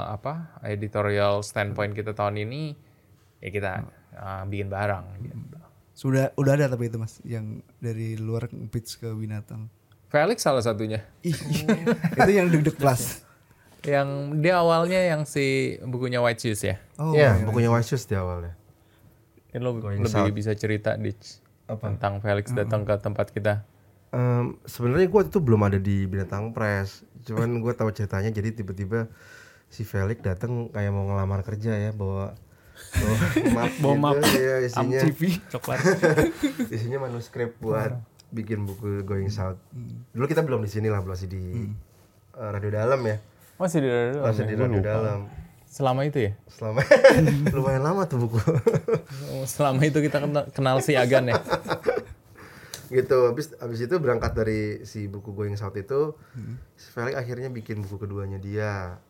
[0.06, 2.76] apa editorial standpoint kita tahun ini
[3.38, 3.72] ya kita
[4.12, 5.36] eh, bikin bareng gitu.
[5.92, 9.70] Sudah udah ada tapi itu Mas yang dari luar pitch ke binatang.
[10.06, 13.22] Felix salah satunya itu yang deg-deg plus.
[13.82, 15.44] yang dia awalnya yang si
[15.78, 18.56] bukunya White Shoes ya Oh, Iya, bukunya White Shoes di awalnya.
[19.54, 20.34] Kan lo Going lebih South.
[20.34, 23.62] bisa cerita Ditch tentang Felix datang ke tempat kita
[24.14, 27.02] Em, sebenarnya gue itu belum ada di Binatang Press.
[27.26, 29.10] Cuman gue tahu ceritanya jadi tiba-tiba
[29.66, 32.30] si Felix datang kayak mau ngelamar kerja ya bawa
[32.94, 33.16] bawa
[33.58, 34.14] map Bawa map.
[34.22, 35.02] gitu, ya, isinya
[35.50, 35.78] coklat
[36.74, 37.98] isinya manuskrip buat
[38.30, 39.58] bikin buku Going South.
[40.14, 41.74] Dulu kita belum di sini lah, masih di
[42.38, 43.18] eh, Radio Dalam ya.
[43.58, 45.20] masih di dalam Masih di Radio Dalam.
[45.74, 46.32] Selama itu ya?
[46.46, 46.86] Selama
[47.56, 48.38] lumayan lama tuh buku.
[49.28, 51.42] Oh, selama itu kita kenal, kenal si Agan ya?
[52.86, 56.14] Gitu habis habis itu berangkat dari si buku Going South itu
[56.74, 59.02] si Felix akhirnya bikin buku keduanya dia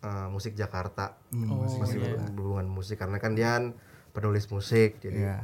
[0.00, 1.16] eh, musik Jakarta.
[1.32, 3.56] Masih ber- berhubungan musik karena kan dia
[4.10, 5.38] penulis musik jadi Iya.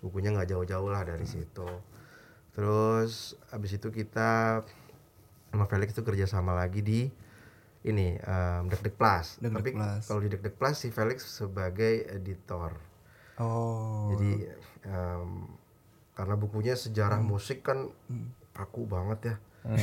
[0.00, 1.68] bukunya nggak jauh-jauh lah dari situ.
[2.50, 4.64] Terus habis itu kita
[5.46, 7.00] sama Felix itu kerja sama lagi di
[7.86, 9.38] ini um, Dek Dek Plus.
[9.38, 9.70] Dek Dek tapi
[10.02, 12.74] kalau di Dek Dek Plus si Felix sebagai editor.
[13.36, 14.16] Oh.
[14.16, 14.48] jadi
[14.88, 15.44] em,
[16.16, 17.92] karena bukunya sejarah musik kan
[18.56, 19.36] kaku banget ya.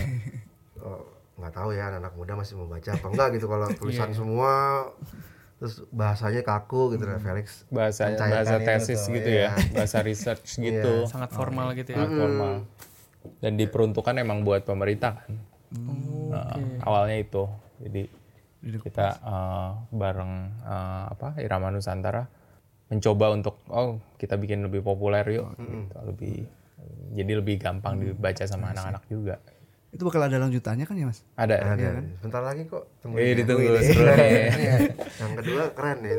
[0.83, 1.05] Oh,
[1.37, 4.89] nggak tahu ya anak muda masih mau baca apa enggak gitu kalau tulisan semua.
[5.61, 9.53] Terus bahasanya kaku gitu nah Felix bahasa bahasa tesis gitu iya.
[9.53, 11.07] ya bahasa research gitu.
[11.07, 12.03] Sangat formal gitu ya.
[12.03, 12.51] Sangat formal.
[13.39, 15.31] Dan diperuntukkan emang buat pemerintah kan.
[16.33, 17.47] Nah, awalnya itu
[17.83, 18.01] jadi
[18.79, 22.23] kita eh, bareng eh, apa Irama Nusantara
[22.87, 25.97] mencoba untuk oh kita bikin lebih populer yuk gitu.
[26.05, 26.35] lebih
[27.11, 29.39] jadi lebih gampang dibaca sama anak-anak juga
[29.89, 31.21] Itu bakal ada lanjutannya kan ya Mas?
[31.33, 33.35] ada ada sebentar lagi kok tungguin Eh, ya.
[33.39, 34.49] ditunggu seru nih.
[35.15, 36.13] yang kedua keren nih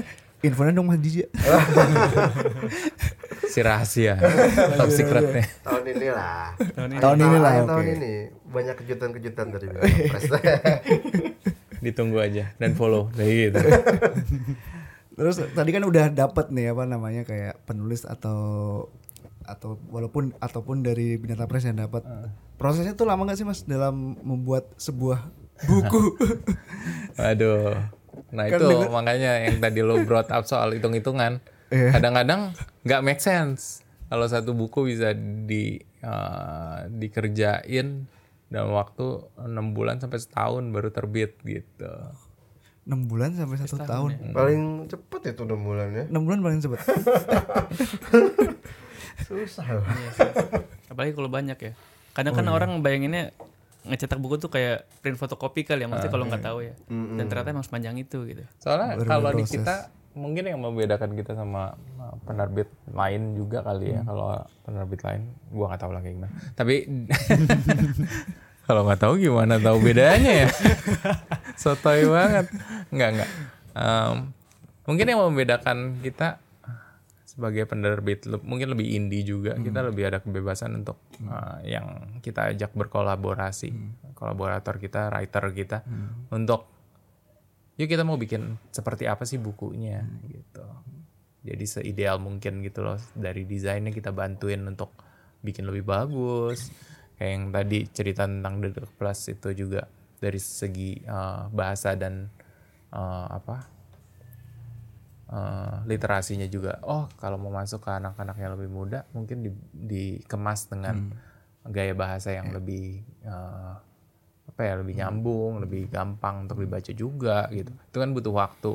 [0.42, 1.26] Infonya dong Mas Dija.
[3.44, 4.18] si rahasia.
[4.78, 5.44] Top secretnya.
[5.62, 7.36] Tahun ini lah Tahun ini.
[7.38, 8.12] Lah, tahun ini.
[8.46, 10.24] Banyak kejutan-kejutan dari Bintang Press
[11.84, 13.10] ditunggu aja dan follow.
[13.10, 13.58] Kayak gitu.
[15.18, 18.38] Terus tadi kan udah dapet nih apa namanya kayak penulis atau
[19.42, 22.06] atau walaupun ataupun dari binatang press yang dapat
[22.54, 25.18] prosesnya tuh lama gak sih mas dalam membuat sebuah
[25.66, 26.14] buku?
[27.18, 27.74] Aduh.
[28.30, 31.42] Nah Kan itu dengan- makanya yang tadi lo brought up soal hitung-hitungan.
[31.72, 31.96] Iya.
[31.96, 32.52] Kadang-kadang
[32.84, 33.80] nggak make sense.
[34.12, 38.04] Kalau satu buku bisa di eh, dikerjain
[38.52, 41.90] dalam waktu enam bulan sampai setahun baru terbit gitu.
[42.82, 44.34] enam bulan sampai satu tahun.
[44.34, 46.82] paling cepet itu enam bulan ya enam bulan paling cepet.
[49.30, 49.86] Susah lah.
[50.90, 51.72] Apalagi kalau banyak ya.
[52.12, 53.30] Kadang kan orang bayanginnya
[53.86, 56.74] ngecetak buku tuh kayak print fotokopi kali ya maksudnya kalau nggak tahu ya.
[56.90, 58.42] Dan ternyata emang sepanjang itu gitu.
[58.58, 64.00] Soalnya kalau di kita mungkin yang membedakan kita sama uh, penerbit lain juga kali ya.
[64.04, 66.32] Kalau penerbit lain gua nggak tahu lah kayak gimana.
[66.56, 66.74] Tapi
[68.66, 70.48] kalau nggak tahu gimana tahu bedanya ya.
[71.62, 72.46] Sotoy banget.
[72.92, 73.30] Nggak nggak.
[73.72, 74.16] Em,
[74.84, 76.40] mungkin yang membedakan kita
[77.32, 82.76] sebagai penerbit mungkin lebih indie juga kita lebih ada kebebasan untuk uh, yang kita ajak
[82.76, 83.72] berkolaborasi
[84.12, 85.80] kolaborator kita writer kita
[86.28, 86.68] untuk
[87.80, 90.66] yuk kita mau bikin seperti apa sih bukunya gitu.
[91.42, 94.94] Jadi seideal mungkin gitu loh dari desainnya kita bantuin untuk
[95.42, 96.70] bikin lebih bagus.
[97.18, 99.88] Kayak yang tadi cerita tentang The Dark Plus itu juga
[100.22, 102.30] dari segi eh, bahasa dan
[102.94, 103.56] eh, apa
[105.32, 106.78] eh, literasinya juga.
[106.86, 111.10] Oh kalau mau masuk ke anak-anak yang lebih muda mungkin di- dikemas dengan
[111.66, 113.74] gaya bahasa yang lebih eh,
[114.52, 117.72] apa ya lebih nyambung lebih gampang untuk dibaca juga gitu.
[117.72, 118.72] Itu kan butuh waktu.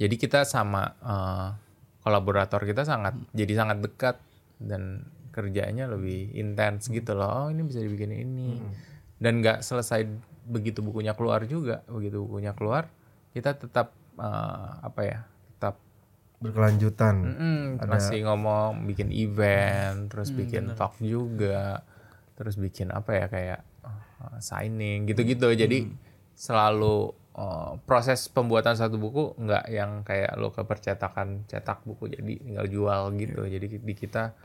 [0.00, 1.48] Jadi kita sama eh,
[2.00, 4.16] kolaborator kita sangat jadi sangat dekat
[4.56, 5.04] dan
[5.36, 7.28] kerjanya lebih intens gitu loh.
[7.28, 8.56] Oh ini bisa dibikin ini.
[9.20, 10.08] Dan nggak selesai
[10.48, 11.84] begitu bukunya keluar juga.
[11.84, 12.88] Begitu bukunya keluar
[13.36, 15.18] kita tetap eh, apa ya
[15.52, 15.76] tetap
[16.40, 17.16] berkelanjutan.
[17.20, 21.84] Mm, masih ngomong bikin event terus bikin talk juga
[22.36, 23.75] terus bikin apa ya kayak uh,
[24.40, 25.48] signing gitu-gitu.
[25.52, 25.90] Jadi
[26.36, 32.32] selalu uh, proses pembuatan satu buku nggak yang kayak lo ke percetakan cetak buku jadi
[32.40, 33.42] tinggal jual gitu.
[33.46, 34.36] Jadi di kita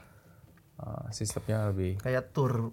[0.79, 2.71] uh, sistemnya lebih kayak tour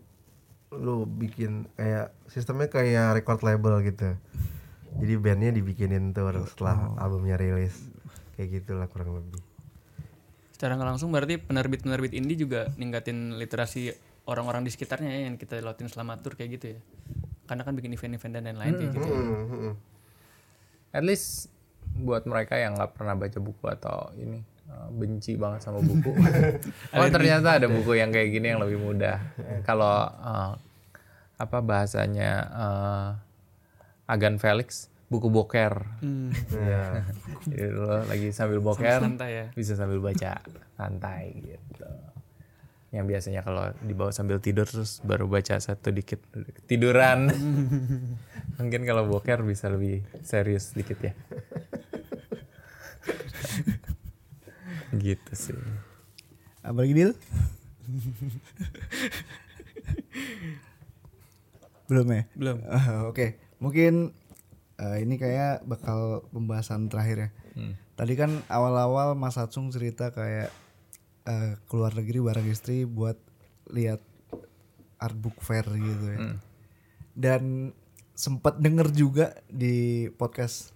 [0.68, 4.14] lu bikin kayak sistemnya kayak record label gitu.
[4.98, 7.76] Jadi bandnya dibikinin tour setelah albumnya rilis.
[8.36, 9.42] Kayak gitulah kurang lebih.
[10.54, 13.94] Secara nggak langsung berarti penerbit-penerbit indie juga ningkatin literasi
[14.28, 16.80] orang-orang di sekitarnya ya yang kita lewatin selama tur kayak gitu ya.
[17.48, 19.06] Karena kan bikin event-event dan lain-lain kayak gitu.
[19.08, 19.16] ya.
[19.16, 19.74] Hmm, hmm.
[20.92, 21.48] at least
[21.98, 24.38] buat mereka yang nggak pernah baca buku atau ini
[24.70, 26.12] uh, benci banget sama buku
[26.96, 29.18] oh ternyata ada buku yang kayak gini yang lebih mudah
[29.66, 30.54] kalau uh,
[31.38, 33.08] apa bahasanya uh,
[34.08, 36.30] Agan Felix buku boker Hmm.
[36.52, 37.02] Iya.
[37.50, 39.46] Jadi lo lagi sambil boker Santai ya.
[39.56, 40.38] bisa sambil baca
[40.78, 41.88] santai gitu
[42.88, 46.24] yang biasanya kalau dibawa sambil tidur terus baru baca satu dikit
[46.64, 47.28] tiduran
[48.58, 51.12] mungkin kalau boker bisa lebih serius dikit ya
[54.96, 55.56] gitu sih
[56.60, 57.12] Apa lagi Dil?
[61.88, 62.22] Belum ya?
[62.36, 62.58] Belum.
[62.68, 64.12] Ah, Oke, mungkin
[64.76, 67.30] eh, ini kayak bakal pembahasan terakhir ya.
[67.96, 70.52] Tadi kan awal-awal Mas Atsung cerita kayak
[71.28, 73.20] eh, keluar negeri bareng istri buat
[73.68, 74.00] lihat
[74.96, 76.18] art book fair gitu ya.
[77.12, 77.76] Dan
[78.16, 80.72] sempat denger juga di podcast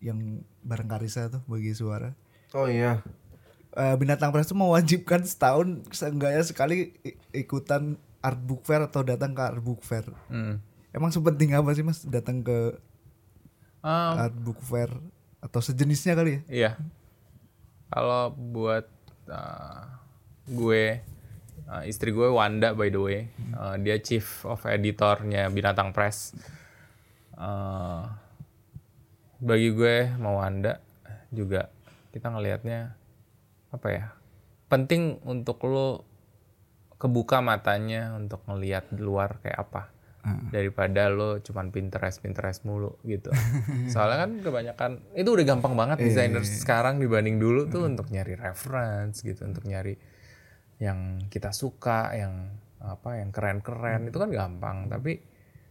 [0.00, 2.16] yang bareng Karisa tuh bagi suara.
[2.50, 2.98] oh iya
[3.70, 6.90] Eh, binatang press itu mewajibkan setahun seenggaknya sekali
[7.30, 10.02] ikutan art book fair atau datang ke art book fair.
[10.26, 10.58] Hmm.
[10.90, 12.74] Emang sepenting apa sih mas datang ke
[13.80, 14.92] Um, art book fair
[15.40, 16.40] atau sejenisnya kali ya?
[16.52, 16.70] Iya.
[17.88, 18.84] Kalau buat
[19.30, 19.86] uh,
[20.50, 21.00] gue,
[21.70, 23.20] uh, istri gue Wanda by the way,
[23.54, 26.34] uh, dia chief of editornya Binatang Press.
[27.38, 28.04] Uh,
[29.40, 30.82] bagi gue mau Wanda
[31.32, 31.72] juga
[32.12, 32.92] kita ngelihatnya
[33.72, 34.04] apa ya?
[34.66, 36.04] Penting untuk lo
[37.00, 39.99] kebuka matanya untuk ngelihat di luar kayak apa
[40.52, 43.32] daripada lo cuman Pinterest Pinterest mulu gitu.
[43.92, 49.24] Soalnya kan kebanyakan itu udah gampang banget desainer sekarang dibanding dulu tuh untuk nyari reference
[49.24, 49.96] gitu untuk nyari
[50.80, 54.08] yang kita suka yang apa yang keren-keren.
[54.08, 54.92] Itu kan gampang.
[54.92, 55.20] Tapi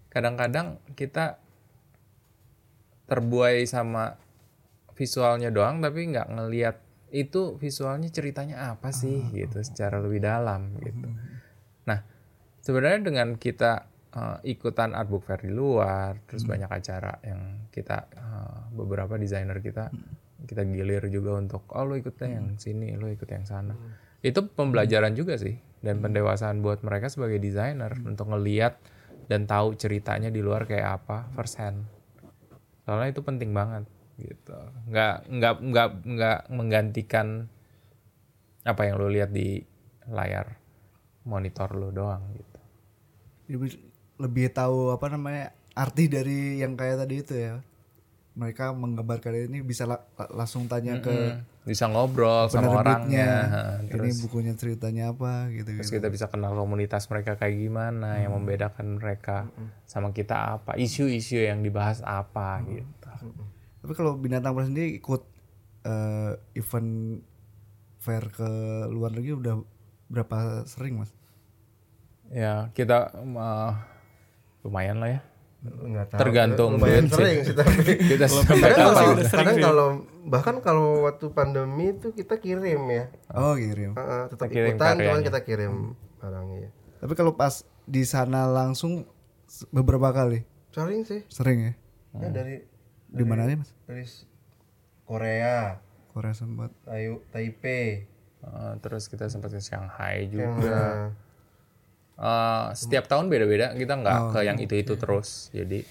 [0.10, 1.38] kadang-kadang kita
[3.10, 4.18] terbuai sama
[4.94, 6.78] visualnya doang tapi nggak ngelihat
[7.10, 11.10] itu visualnya ceritanya apa sih gitu secara lebih dalam gitu.
[11.90, 12.06] Nah
[12.62, 18.10] sebenarnya dengan kita uh, ikutan art book fair di luar, terus banyak acara yang kita
[18.18, 19.92] uh, beberapa desainer kita
[20.48, 23.76] kita gilir juga untuk oh lo ikutnya yang sini, lo ikut yang sana.
[24.24, 28.80] Itu pembelajaran juga sih dan pendewasaan buat mereka sebagai desainer untuk ngeliat
[29.30, 31.86] dan tahu ceritanya di luar kayak apa first hand.
[32.88, 33.86] Soalnya itu penting banget
[34.18, 34.58] gitu.
[34.90, 37.48] Nggak nggak nggak nggak menggantikan
[38.66, 39.62] apa yang lo lihat di
[40.10, 40.58] layar
[41.24, 42.60] monitor lo doang gitu
[44.20, 47.64] Lebih, tahu apa namanya arti dari yang kayak tadi itu ya.
[48.36, 53.30] Mereka menggambarkan ini bisa la- la- langsung tanya ke bisa ngobrol sama orangnya.
[53.52, 55.98] Ha, Ini terus bukunya ceritanya apa gitu terus gitu.
[56.00, 59.50] kita bisa kenal komunitas mereka kayak gimana yang membedakan mereka
[59.84, 62.88] sama kita apa isu-isu yang dibahas apa gitu.
[63.80, 65.22] Tapi kalau binatang press sendiri ikut
[65.88, 67.24] eh, event
[68.00, 68.50] fair ke
[68.88, 69.56] luar negeri udah
[70.08, 71.12] berapa sering mas?
[72.30, 73.74] ya kita uh,
[74.64, 75.22] lumayan lah ya.
[75.60, 76.20] Nggak tahu.
[76.24, 79.88] Tergantung lumayan sering sih tapi kita sampai kadang kalau kadang kalau
[80.24, 83.12] bahkan kalau waktu pandemi itu kita kirim ya.
[83.36, 83.92] Oh kirim.
[83.92, 85.74] Heeh, tetap kirim ikutan cuman kita kirim
[86.20, 89.04] barangnya Tapi kalau pas di sana langsung
[89.72, 90.48] beberapa kali?
[90.72, 91.28] Sering sih.
[91.28, 91.74] Sering ya.
[92.24, 92.64] ya dari
[93.10, 93.72] Di mana aja mas?
[93.84, 94.06] dari
[95.04, 95.82] Korea.
[96.14, 96.70] Korea sempat.
[96.86, 98.06] Tayu, Taipei.
[98.40, 100.30] Eh, terus kita sempat ke Shanghai.
[100.32, 101.12] juga.
[102.20, 103.72] Eh, setiap tahun beda-beda.
[103.80, 105.48] Kita nggak ke yang itu-itu terus.
[105.56, 105.88] Jadi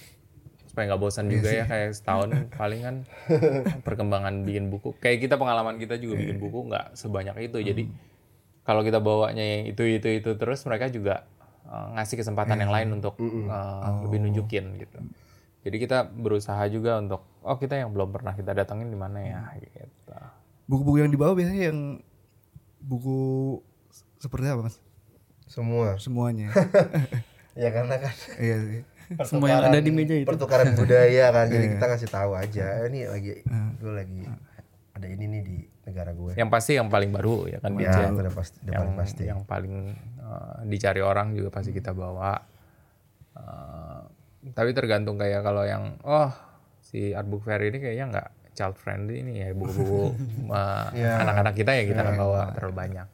[0.69, 2.97] supaya nggak bosan juga ya kayak setahun paling kan
[3.87, 4.93] perkembangan bikin buku.
[5.01, 7.59] Kayak kita pengalaman kita juga bikin buku nggak sebanyak itu.
[7.65, 7.83] Jadi
[8.69, 11.25] kalau kita bawanya yang itu itu itu terus mereka juga
[11.65, 14.99] eh, ngasih kesempatan yang lain untuk eh, lebih nunjukin gitu.
[15.65, 19.41] Jadi kita berusaha juga untuk oh kita yang belum pernah kita datengin di mana ya
[19.57, 20.13] gitu.
[20.69, 22.05] Buku-buku yang dibawa biasanya yang
[22.85, 23.57] buku
[24.21, 24.77] seperti apa mas?
[25.49, 25.97] Semua.
[25.97, 26.53] Semuanya.
[27.59, 28.81] Ya karena kan iya sih.
[29.27, 30.31] Semua yang ada di meja itu.
[30.31, 31.51] pertukaran budaya kan.
[31.51, 32.67] Jadi kita ngasih tahu aja.
[32.79, 33.33] "Eh, Ini lagi
[33.75, 34.23] gue lagi
[34.95, 36.39] ada ini nih di negara gue.
[36.39, 39.23] Yang pasti yang paling baru ya kan Ya, itu udah pasti, udah yang paling pasti.
[39.27, 39.75] yang paling
[40.23, 42.39] eh, dicari orang juga pasti kita bawa.
[43.35, 44.01] Eh,
[44.55, 46.31] tapi tergantung kayak kalau yang oh
[46.79, 50.15] si artbook fair ini kayaknya nggak child friendly ini ya buku-buku
[50.55, 51.19] eh, Ya.
[51.21, 53.07] anak-anak kita ya kita nggak bawa terlalu banyak.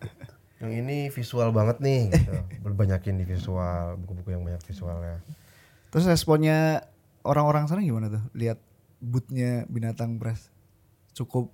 [0.64, 2.32] Yang ini visual banget nih gitu.
[2.64, 5.20] Berbanyakin di visual, buku-buku yang banyak visualnya.
[5.92, 6.88] Terus responnya
[7.20, 8.24] orang-orang sana gimana tuh?
[8.32, 8.56] Lihat
[9.04, 10.48] bootnya binatang press.
[11.12, 11.52] Cukup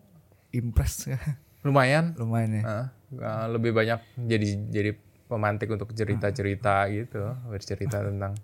[0.55, 1.19] impress ya.
[1.67, 2.15] Lumayan.
[2.15, 2.63] Lumayan ya.
[3.11, 4.91] eh, lebih banyak jadi jadi
[5.27, 8.39] pemantik untuk cerita-cerita gitu bercerita tentang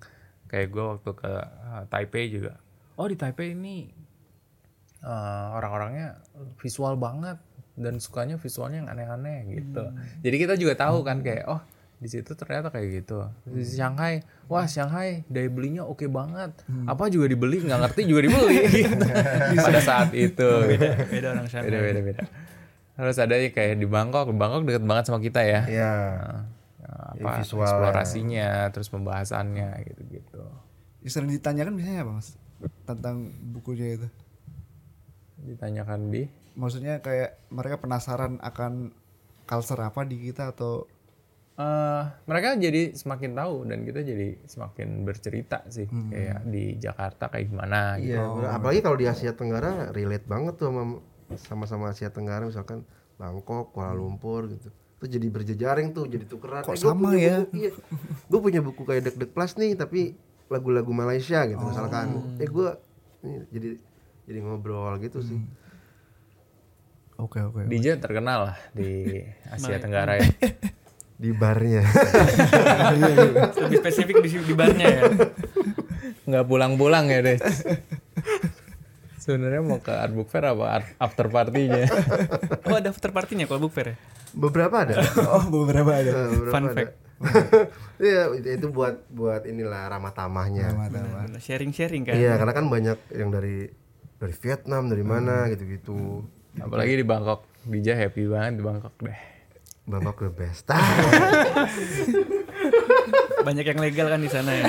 [0.51, 2.59] kayak gue waktu ke eh, Taipei juga.
[2.99, 3.87] Oh di Taipei ini
[5.07, 6.19] eh, orang-orangnya
[6.59, 7.39] visual banget
[7.77, 9.85] dan sukanya visualnya yang aneh-aneh gitu.
[10.24, 11.61] Jadi kita juga tahu kan kayak oh
[11.97, 13.24] di situ ternyata kayak gitu.
[13.45, 16.53] Di Shanghai, wah Shanghai daya belinya oke banget.
[16.85, 19.05] Apa juga dibeli nggak ngerti juga dibeli gitu.
[19.68, 20.49] pada saat itu.
[20.72, 20.87] gitu.
[21.09, 21.64] Beda orang sana.
[21.64, 22.24] Beda beda beda.
[22.97, 25.61] Terus ada yang kayak di Bangkok, Bangkok deket banget sama kita ya.
[25.68, 25.93] Iya.
[26.81, 27.72] Nah, Ya, apa visualnya.
[27.77, 30.43] eksplorasinya, terus pembahasannya gitu-gitu.
[31.05, 32.29] Sering ditanyakan biasanya apa mas?
[32.89, 33.16] Tentang
[33.53, 34.09] bukunya itu.
[35.45, 36.24] Ditanyakan di
[36.57, 38.91] Maksudnya kayak mereka penasaran akan
[39.47, 40.89] culture apa di kita atau
[41.57, 47.49] eh mereka jadi semakin tahu dan kita jadi semakin bercerita sih kayak di Jakarta kayak
[47.49, 48.13] gimana gitu.
[48.13, 48.51] Iya, bener.
[48.53, 50.83] apalagi kalau di Asia Tenggara relate banget tuh sama
[51.41, 52.85] sama-sama Asia Tenggara misalkan
[53.17, 54.69] Bangkok, Kuala Lumpur gitu.
[54.97, 56.65] Tuh jadi berjejaring tuh, jadi tukeran.
[56.65, 57.39] Kok gua sama punya ya?
[57.45, 57.71] Buku, iya.
[58.29, 60.01] Gue punya buku kayak Dek Dek Plus nih, tapi
[60.53, 62.37] lagu-lagu Malaysia gitu misalkan.
[62.41, 62.69] Eh gue
[63.53, 63.71] jadi
[64.29, 65.41] jadi ngobrol gitu sih.
[67.17, 67.64] Oke oke.
[67.64, 69.21] DJ terkenal lah di
[69.55, 70.27] Asia Tenggara ya.
[71.17, 71.81] Di barnya.
[73.57, 75.03] Lebih spesifik di, di barnya ya.
[76.29, 77.41] Nggak pulang-pulang ya deh.
[79.17, 81.89] Sebenarnya mau ke art book fair apa art- after party-nya?
[82.62, 83.97] Oh ada after partinya kalau book fair ya?
[84.37, 85.01] Beberapa ada.
[85.27, 86.29] Oh beberapa ada.
[86.29, 86.75] Beberapa Fun ada.
[86.77, 86.93] fact.
[87.97, 90.69] Iya, itu- itu buat buat inilah ramah tamahnya.
[90.69, 92.14] Bener, Sharing-sharing kan.
[92.14, 93.64] Iya, karena kan banyak yang dari
[94.17, 96.29] dari Vietnam, dari mana gitu-gitu.
[96.59, 97.45] Apalagi di Bangkok.
[97.67, 99.19] DJ happy banget di Bangkok deh.
[99.87, 100.67] Bangkok the best.
[103.47, 104.67] Banyak yang legal kan di sana ya.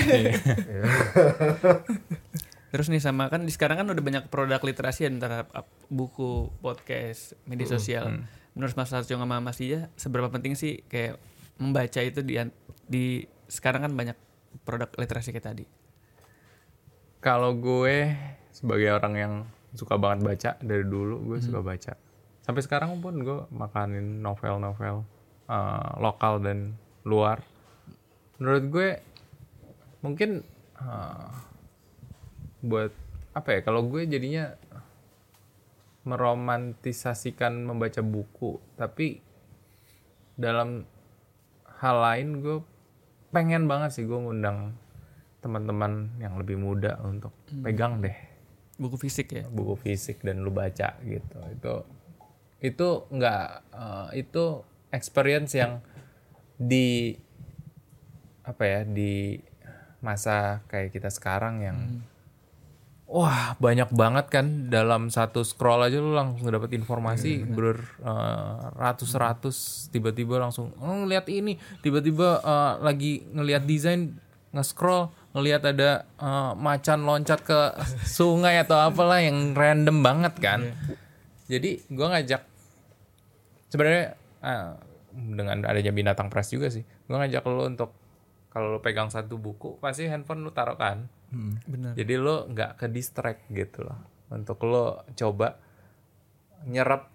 [2.67, 7.33] Terus nih sama kan di sekarang kan udah banyak produk literasi antara ap- buku, podcast,
[7.49, 8.21] media sosial.
[8.53, 11.17] Menurut Mas Arjo sama Mas Dia, seberapa penting sih kayak
[11.57, 12.37] membaca itu di
[12.85, 14.17] di sekarang kan banyak
[14.61, 15.65] produk literasi kayak tadi.
[17.17, 18.13] Kalau gue
[18.53, 19.33] sebagai orang yang
[19.75, 21.93] suka banget baca dari dulu gue suka baca.
[22.43, 25.03] Sampai sekarang pun gue makanin novel-novel
[25.51, 27.43] eh, lokal dan luar.
[28.39, 28.89] Menurut gue
[30.05, 30.45] mungkin
[30.79, 31.29] eh,
[32.63, 32.91] buat
[33.35, 33.59] apa ya?
[33.65, 34.55] Kalau gue jadinya
[36.07, 39.19] meromantisasikan membaca buku, tapi
[40.39, 40.87] dalam
[41.83, 42.57] hal lain gue
[43.35, 44.73] pengen banget sih gue ngundang
[45.43, 48.26] teman-teman yang lebih muda untuk pegang deh
[48.77, 49.43] Buku fisik ya.
[49.49, 51.37] buku fisik dan lu baca gitu.
[51.53, 51.73] Itu
[52.61, 54.61] itu nggak eh, itu
[54.93, 55.81] experience yang
[56.57, 57.13] di
[58.47, 59.37] apa ya di
[59.99, 61.77] masa kayak kita sekarang yang
[63.09, 64.69] wah banyak banget kan.
[64.69, 71.25] Dalam satu scroll aja lu langsung dapat informasi ber eh, ratus-ratus tiba-tiba langsung oh, ngeliat
[71.33, 71.57] ini.
[71.81, 74.21] Tiba-tiba eh, lagi ngelihat desain
[74.55, 77.59] nge-scroll ngelihat ada eh, macan loncat ke
[78.19, 80.59] sungai atau apalah yang random banget kan.
[81.45, 82.41] Jadi gua ngajak
[83.69, 84.69] sebenarnya eh,
[85.13, 87.91] dengan adanya binatang press juga sih gua ngajak lo untuk
[88.49, 91.05] kalau lo pegang satu buku pasti handphone lu taruh kan.
[91.67, 91.91] Bener.
[91.91, 93.99] jadi lo nggak ke distract gitu loh.
[94.31, 95.59] Untuk lo coba
[96.67, 97.11] nyerap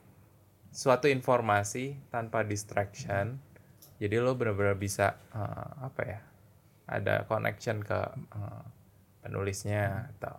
[0.73, 3.37] suatu informasi tanpa distraction
[4.01, 6.20] jadi lo benar-benar bisa eh, apa ya
[6.93, 8.01] ada connection ke
[8.36, 8.64] eh,
[9.24, 10.36] penulisnya atau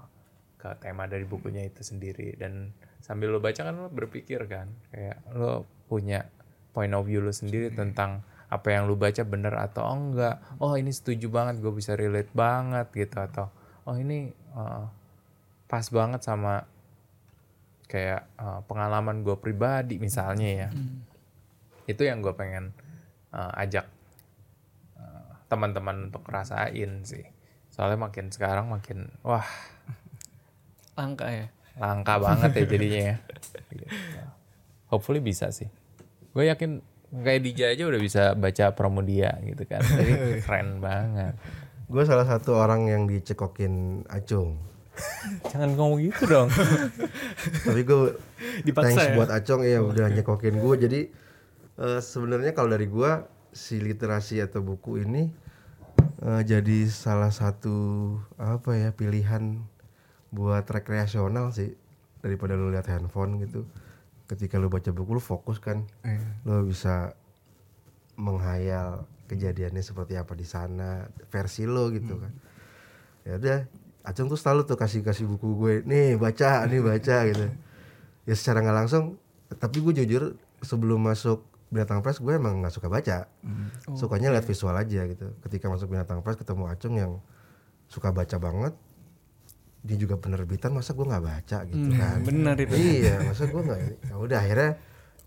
[0.62, 2.38] ke tema dari bukunya itu sendiri.
[2.38, 2.72] Dan
[3.04, 6.24] sambil lo baca kan lo berpikir kan kayak lo punya
[6.72, 10.38] point of view lo sendiri tentang apa yang lo baca bener atau enggak.
[10.62, 13.18] Oh ini setuju banget gue bisa relate banget gitu.
[13.18, 13.50] Atau
[13.90, 14.86] oh ini uh,
[15.66, 16.70] pas banget sama
[17.90, 20.70] kayak uh, pengalaman gue pribadi misalnya ya.
[21.90, 22.72] Itu yang gue pengen
[23.34, 23.93] uh, ajak uh,
[25.54, 27.22] teman-teman untuk rasain sih
[27.70, 29.46] soalnya makin sekarang makin wah
[30.94, 31.48] Langka ya.
[31.74, 33.16] langka banget ya jadinya ya
[33.68, 33.86] Gitu.
[34.88, 35.66] hopefully bisa sih
[36.30, 36.82] gue yakin
[37.12, 41.38] kayak DJ aja udah bisa baca Pramudia gitu kan jadi keren banget
[41.84, 44.58] Gue salah satu orang yang dicekokin Acung.
[45.48, 46.50] jangan ngomong gitu dong
[47.60, 48.18] Tapi gue
[48.64, 49.14] Dipaksa thanks ya?
[49.14, 50.76] buat Acung ya udah nyekokin gue.
[50.80, 51.00] Jadi
[51.76, 53.12] eh, sebenarnya kalau dari gue
[53.52, 55.30] si literasi atau buku ini
[56.24, 57.76] eh, jadi salah satu
[58.40, 59.60] apa ya pilihan
[60.34, 61.76] buat rekreasional sih
[62.24, 63.68] daripada lu lihat handphone gitu.
[64.26, 65.84] Ketika lu baca buku lu fokus kan,
[66.48, 67.14] lu bisa
[68.18, 72.34] menghayal kejadiannya seperti apa di sana versi lo gitu kan.
[73.28, 73.60] Ya udah,
[74.04, 77.46] Acung tuh selalu tuh kasih kasih buku gue, nih baca, nih baca gitu.
[78.28, 79.16] Ya secara nggak langsung,
[79.60, 81.44] tapi gue jujur sebelum masuk
[81.74, 83.26] binatang press gue emang nggak suka baca,
[83.98, 85.34] sukanya lihat visual aja gitu.
[85.42, 87.18] Ketika masuk binatang press ketemu Acung yang
[87.90, 88.78] suka baca banget,
[89.82, 92.22] dia juga penerbitan masa gue nggak baca gitu kan.
[92.22, 92.78] Benar itu.
[92.78, 93.80] Iya, masa gue nggak.
[94.08, 94.72] Ya udah akhirnya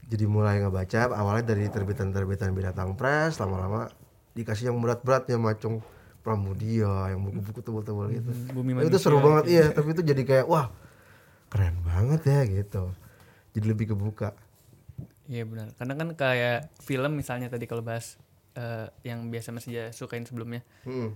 [0.06, 3.90] jadi mulai ngebaca awalnya dari terbitan-terbitan binatang press lama-lama
[4.38, 5.82] dikasih yang berat-berat ya macung
[6.22, 8.30] Pramudia yang buku-buku tebal-tebal gitu.
[8.50, 10.74] Bumi Tapi itu Manusia seru banget iya, tapi itu jadi kayak wah
[11.46, 12.90] keren banget ya gitu.
[13.54, 14.34] Jadi lebih kebuka.
[15.26, 15.74] Iya benar.
[15.74, 18.14] Karena kan kayak film misalnya tadi kalau bahas
[18.52, 20.62] eh, yang biasa Mas Ija sukain sebelumnya.
[20.82, 21.12] Hmm.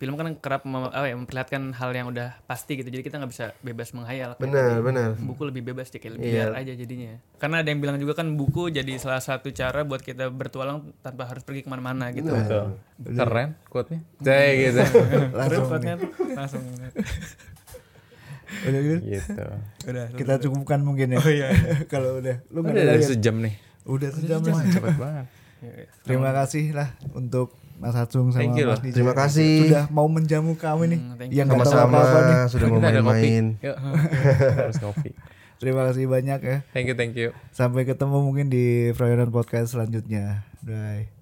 [0.00, 2.88] Film kan kerap mem- apa ya, memperlihatkan hal yang udah pasti gitu.
[2.88, 4.32] Jadi kita nggak bisa bebas menghayal.
[4.32, 4.48] kan.
[4.48, 5.08] Benar, benar.
[5.20, 7.20] Buku lebih bebas sih, kayak lebih liar aja jadinya.
[7.36, 11.28] Karena ada yang bilang juga kan buku jadi salah satu cara buat kita bertualang tanpa
[11.28, 12.32] harus pergi ke mana-mana gitu.
[12.32, 12.80] Betul.
[12.96, 14.80] keren quote-nya Cek gitu
[15.36, 15.98] Keren banget.
[16.32, 16.64] Langsung.
[18.62, 18.96] Udah gitu.
[19.04, 19.44] gitu
[19.86, 20.04] Udah.
[20.12, 21.18] Kita cukupkan mungkin ya.
[21.18, 21.48] Oh iya.
[21.86, 23.10] Kalau udah lu nggak udah ada dari lagi.
[23.10, 24.52] sejam nih Udah sejam ya.
[24.68, 25.26] cepet banget
[25.60, 25.86] Iya, iya.
[26.02, 28.80] Terima kasih lah untuk Mas Hatsung sama Thank you Mas.
[28.80, 28.94] Dija.
[28.96, 29.52] Terima kasih.
[29.62, 30.98] Sudah mau menjamu kami nih.
[30.98, 31.28] Hmm.
[31.28, 32.36] Yang nggak tahu Sama-sama apa-apa nih.
[32.48, 33.44] sudah mau main-main.
[33.60, 33.76] yuk
[34.58, 35.10] harus kopi
[35.56, 36.56] Terima kasih banyak ya.
[36.72, 40.48] thank you thank you Sampai ketemu mungkin di Froyonan Podcast selanjutnya.
[40.60, 41.19] Bye.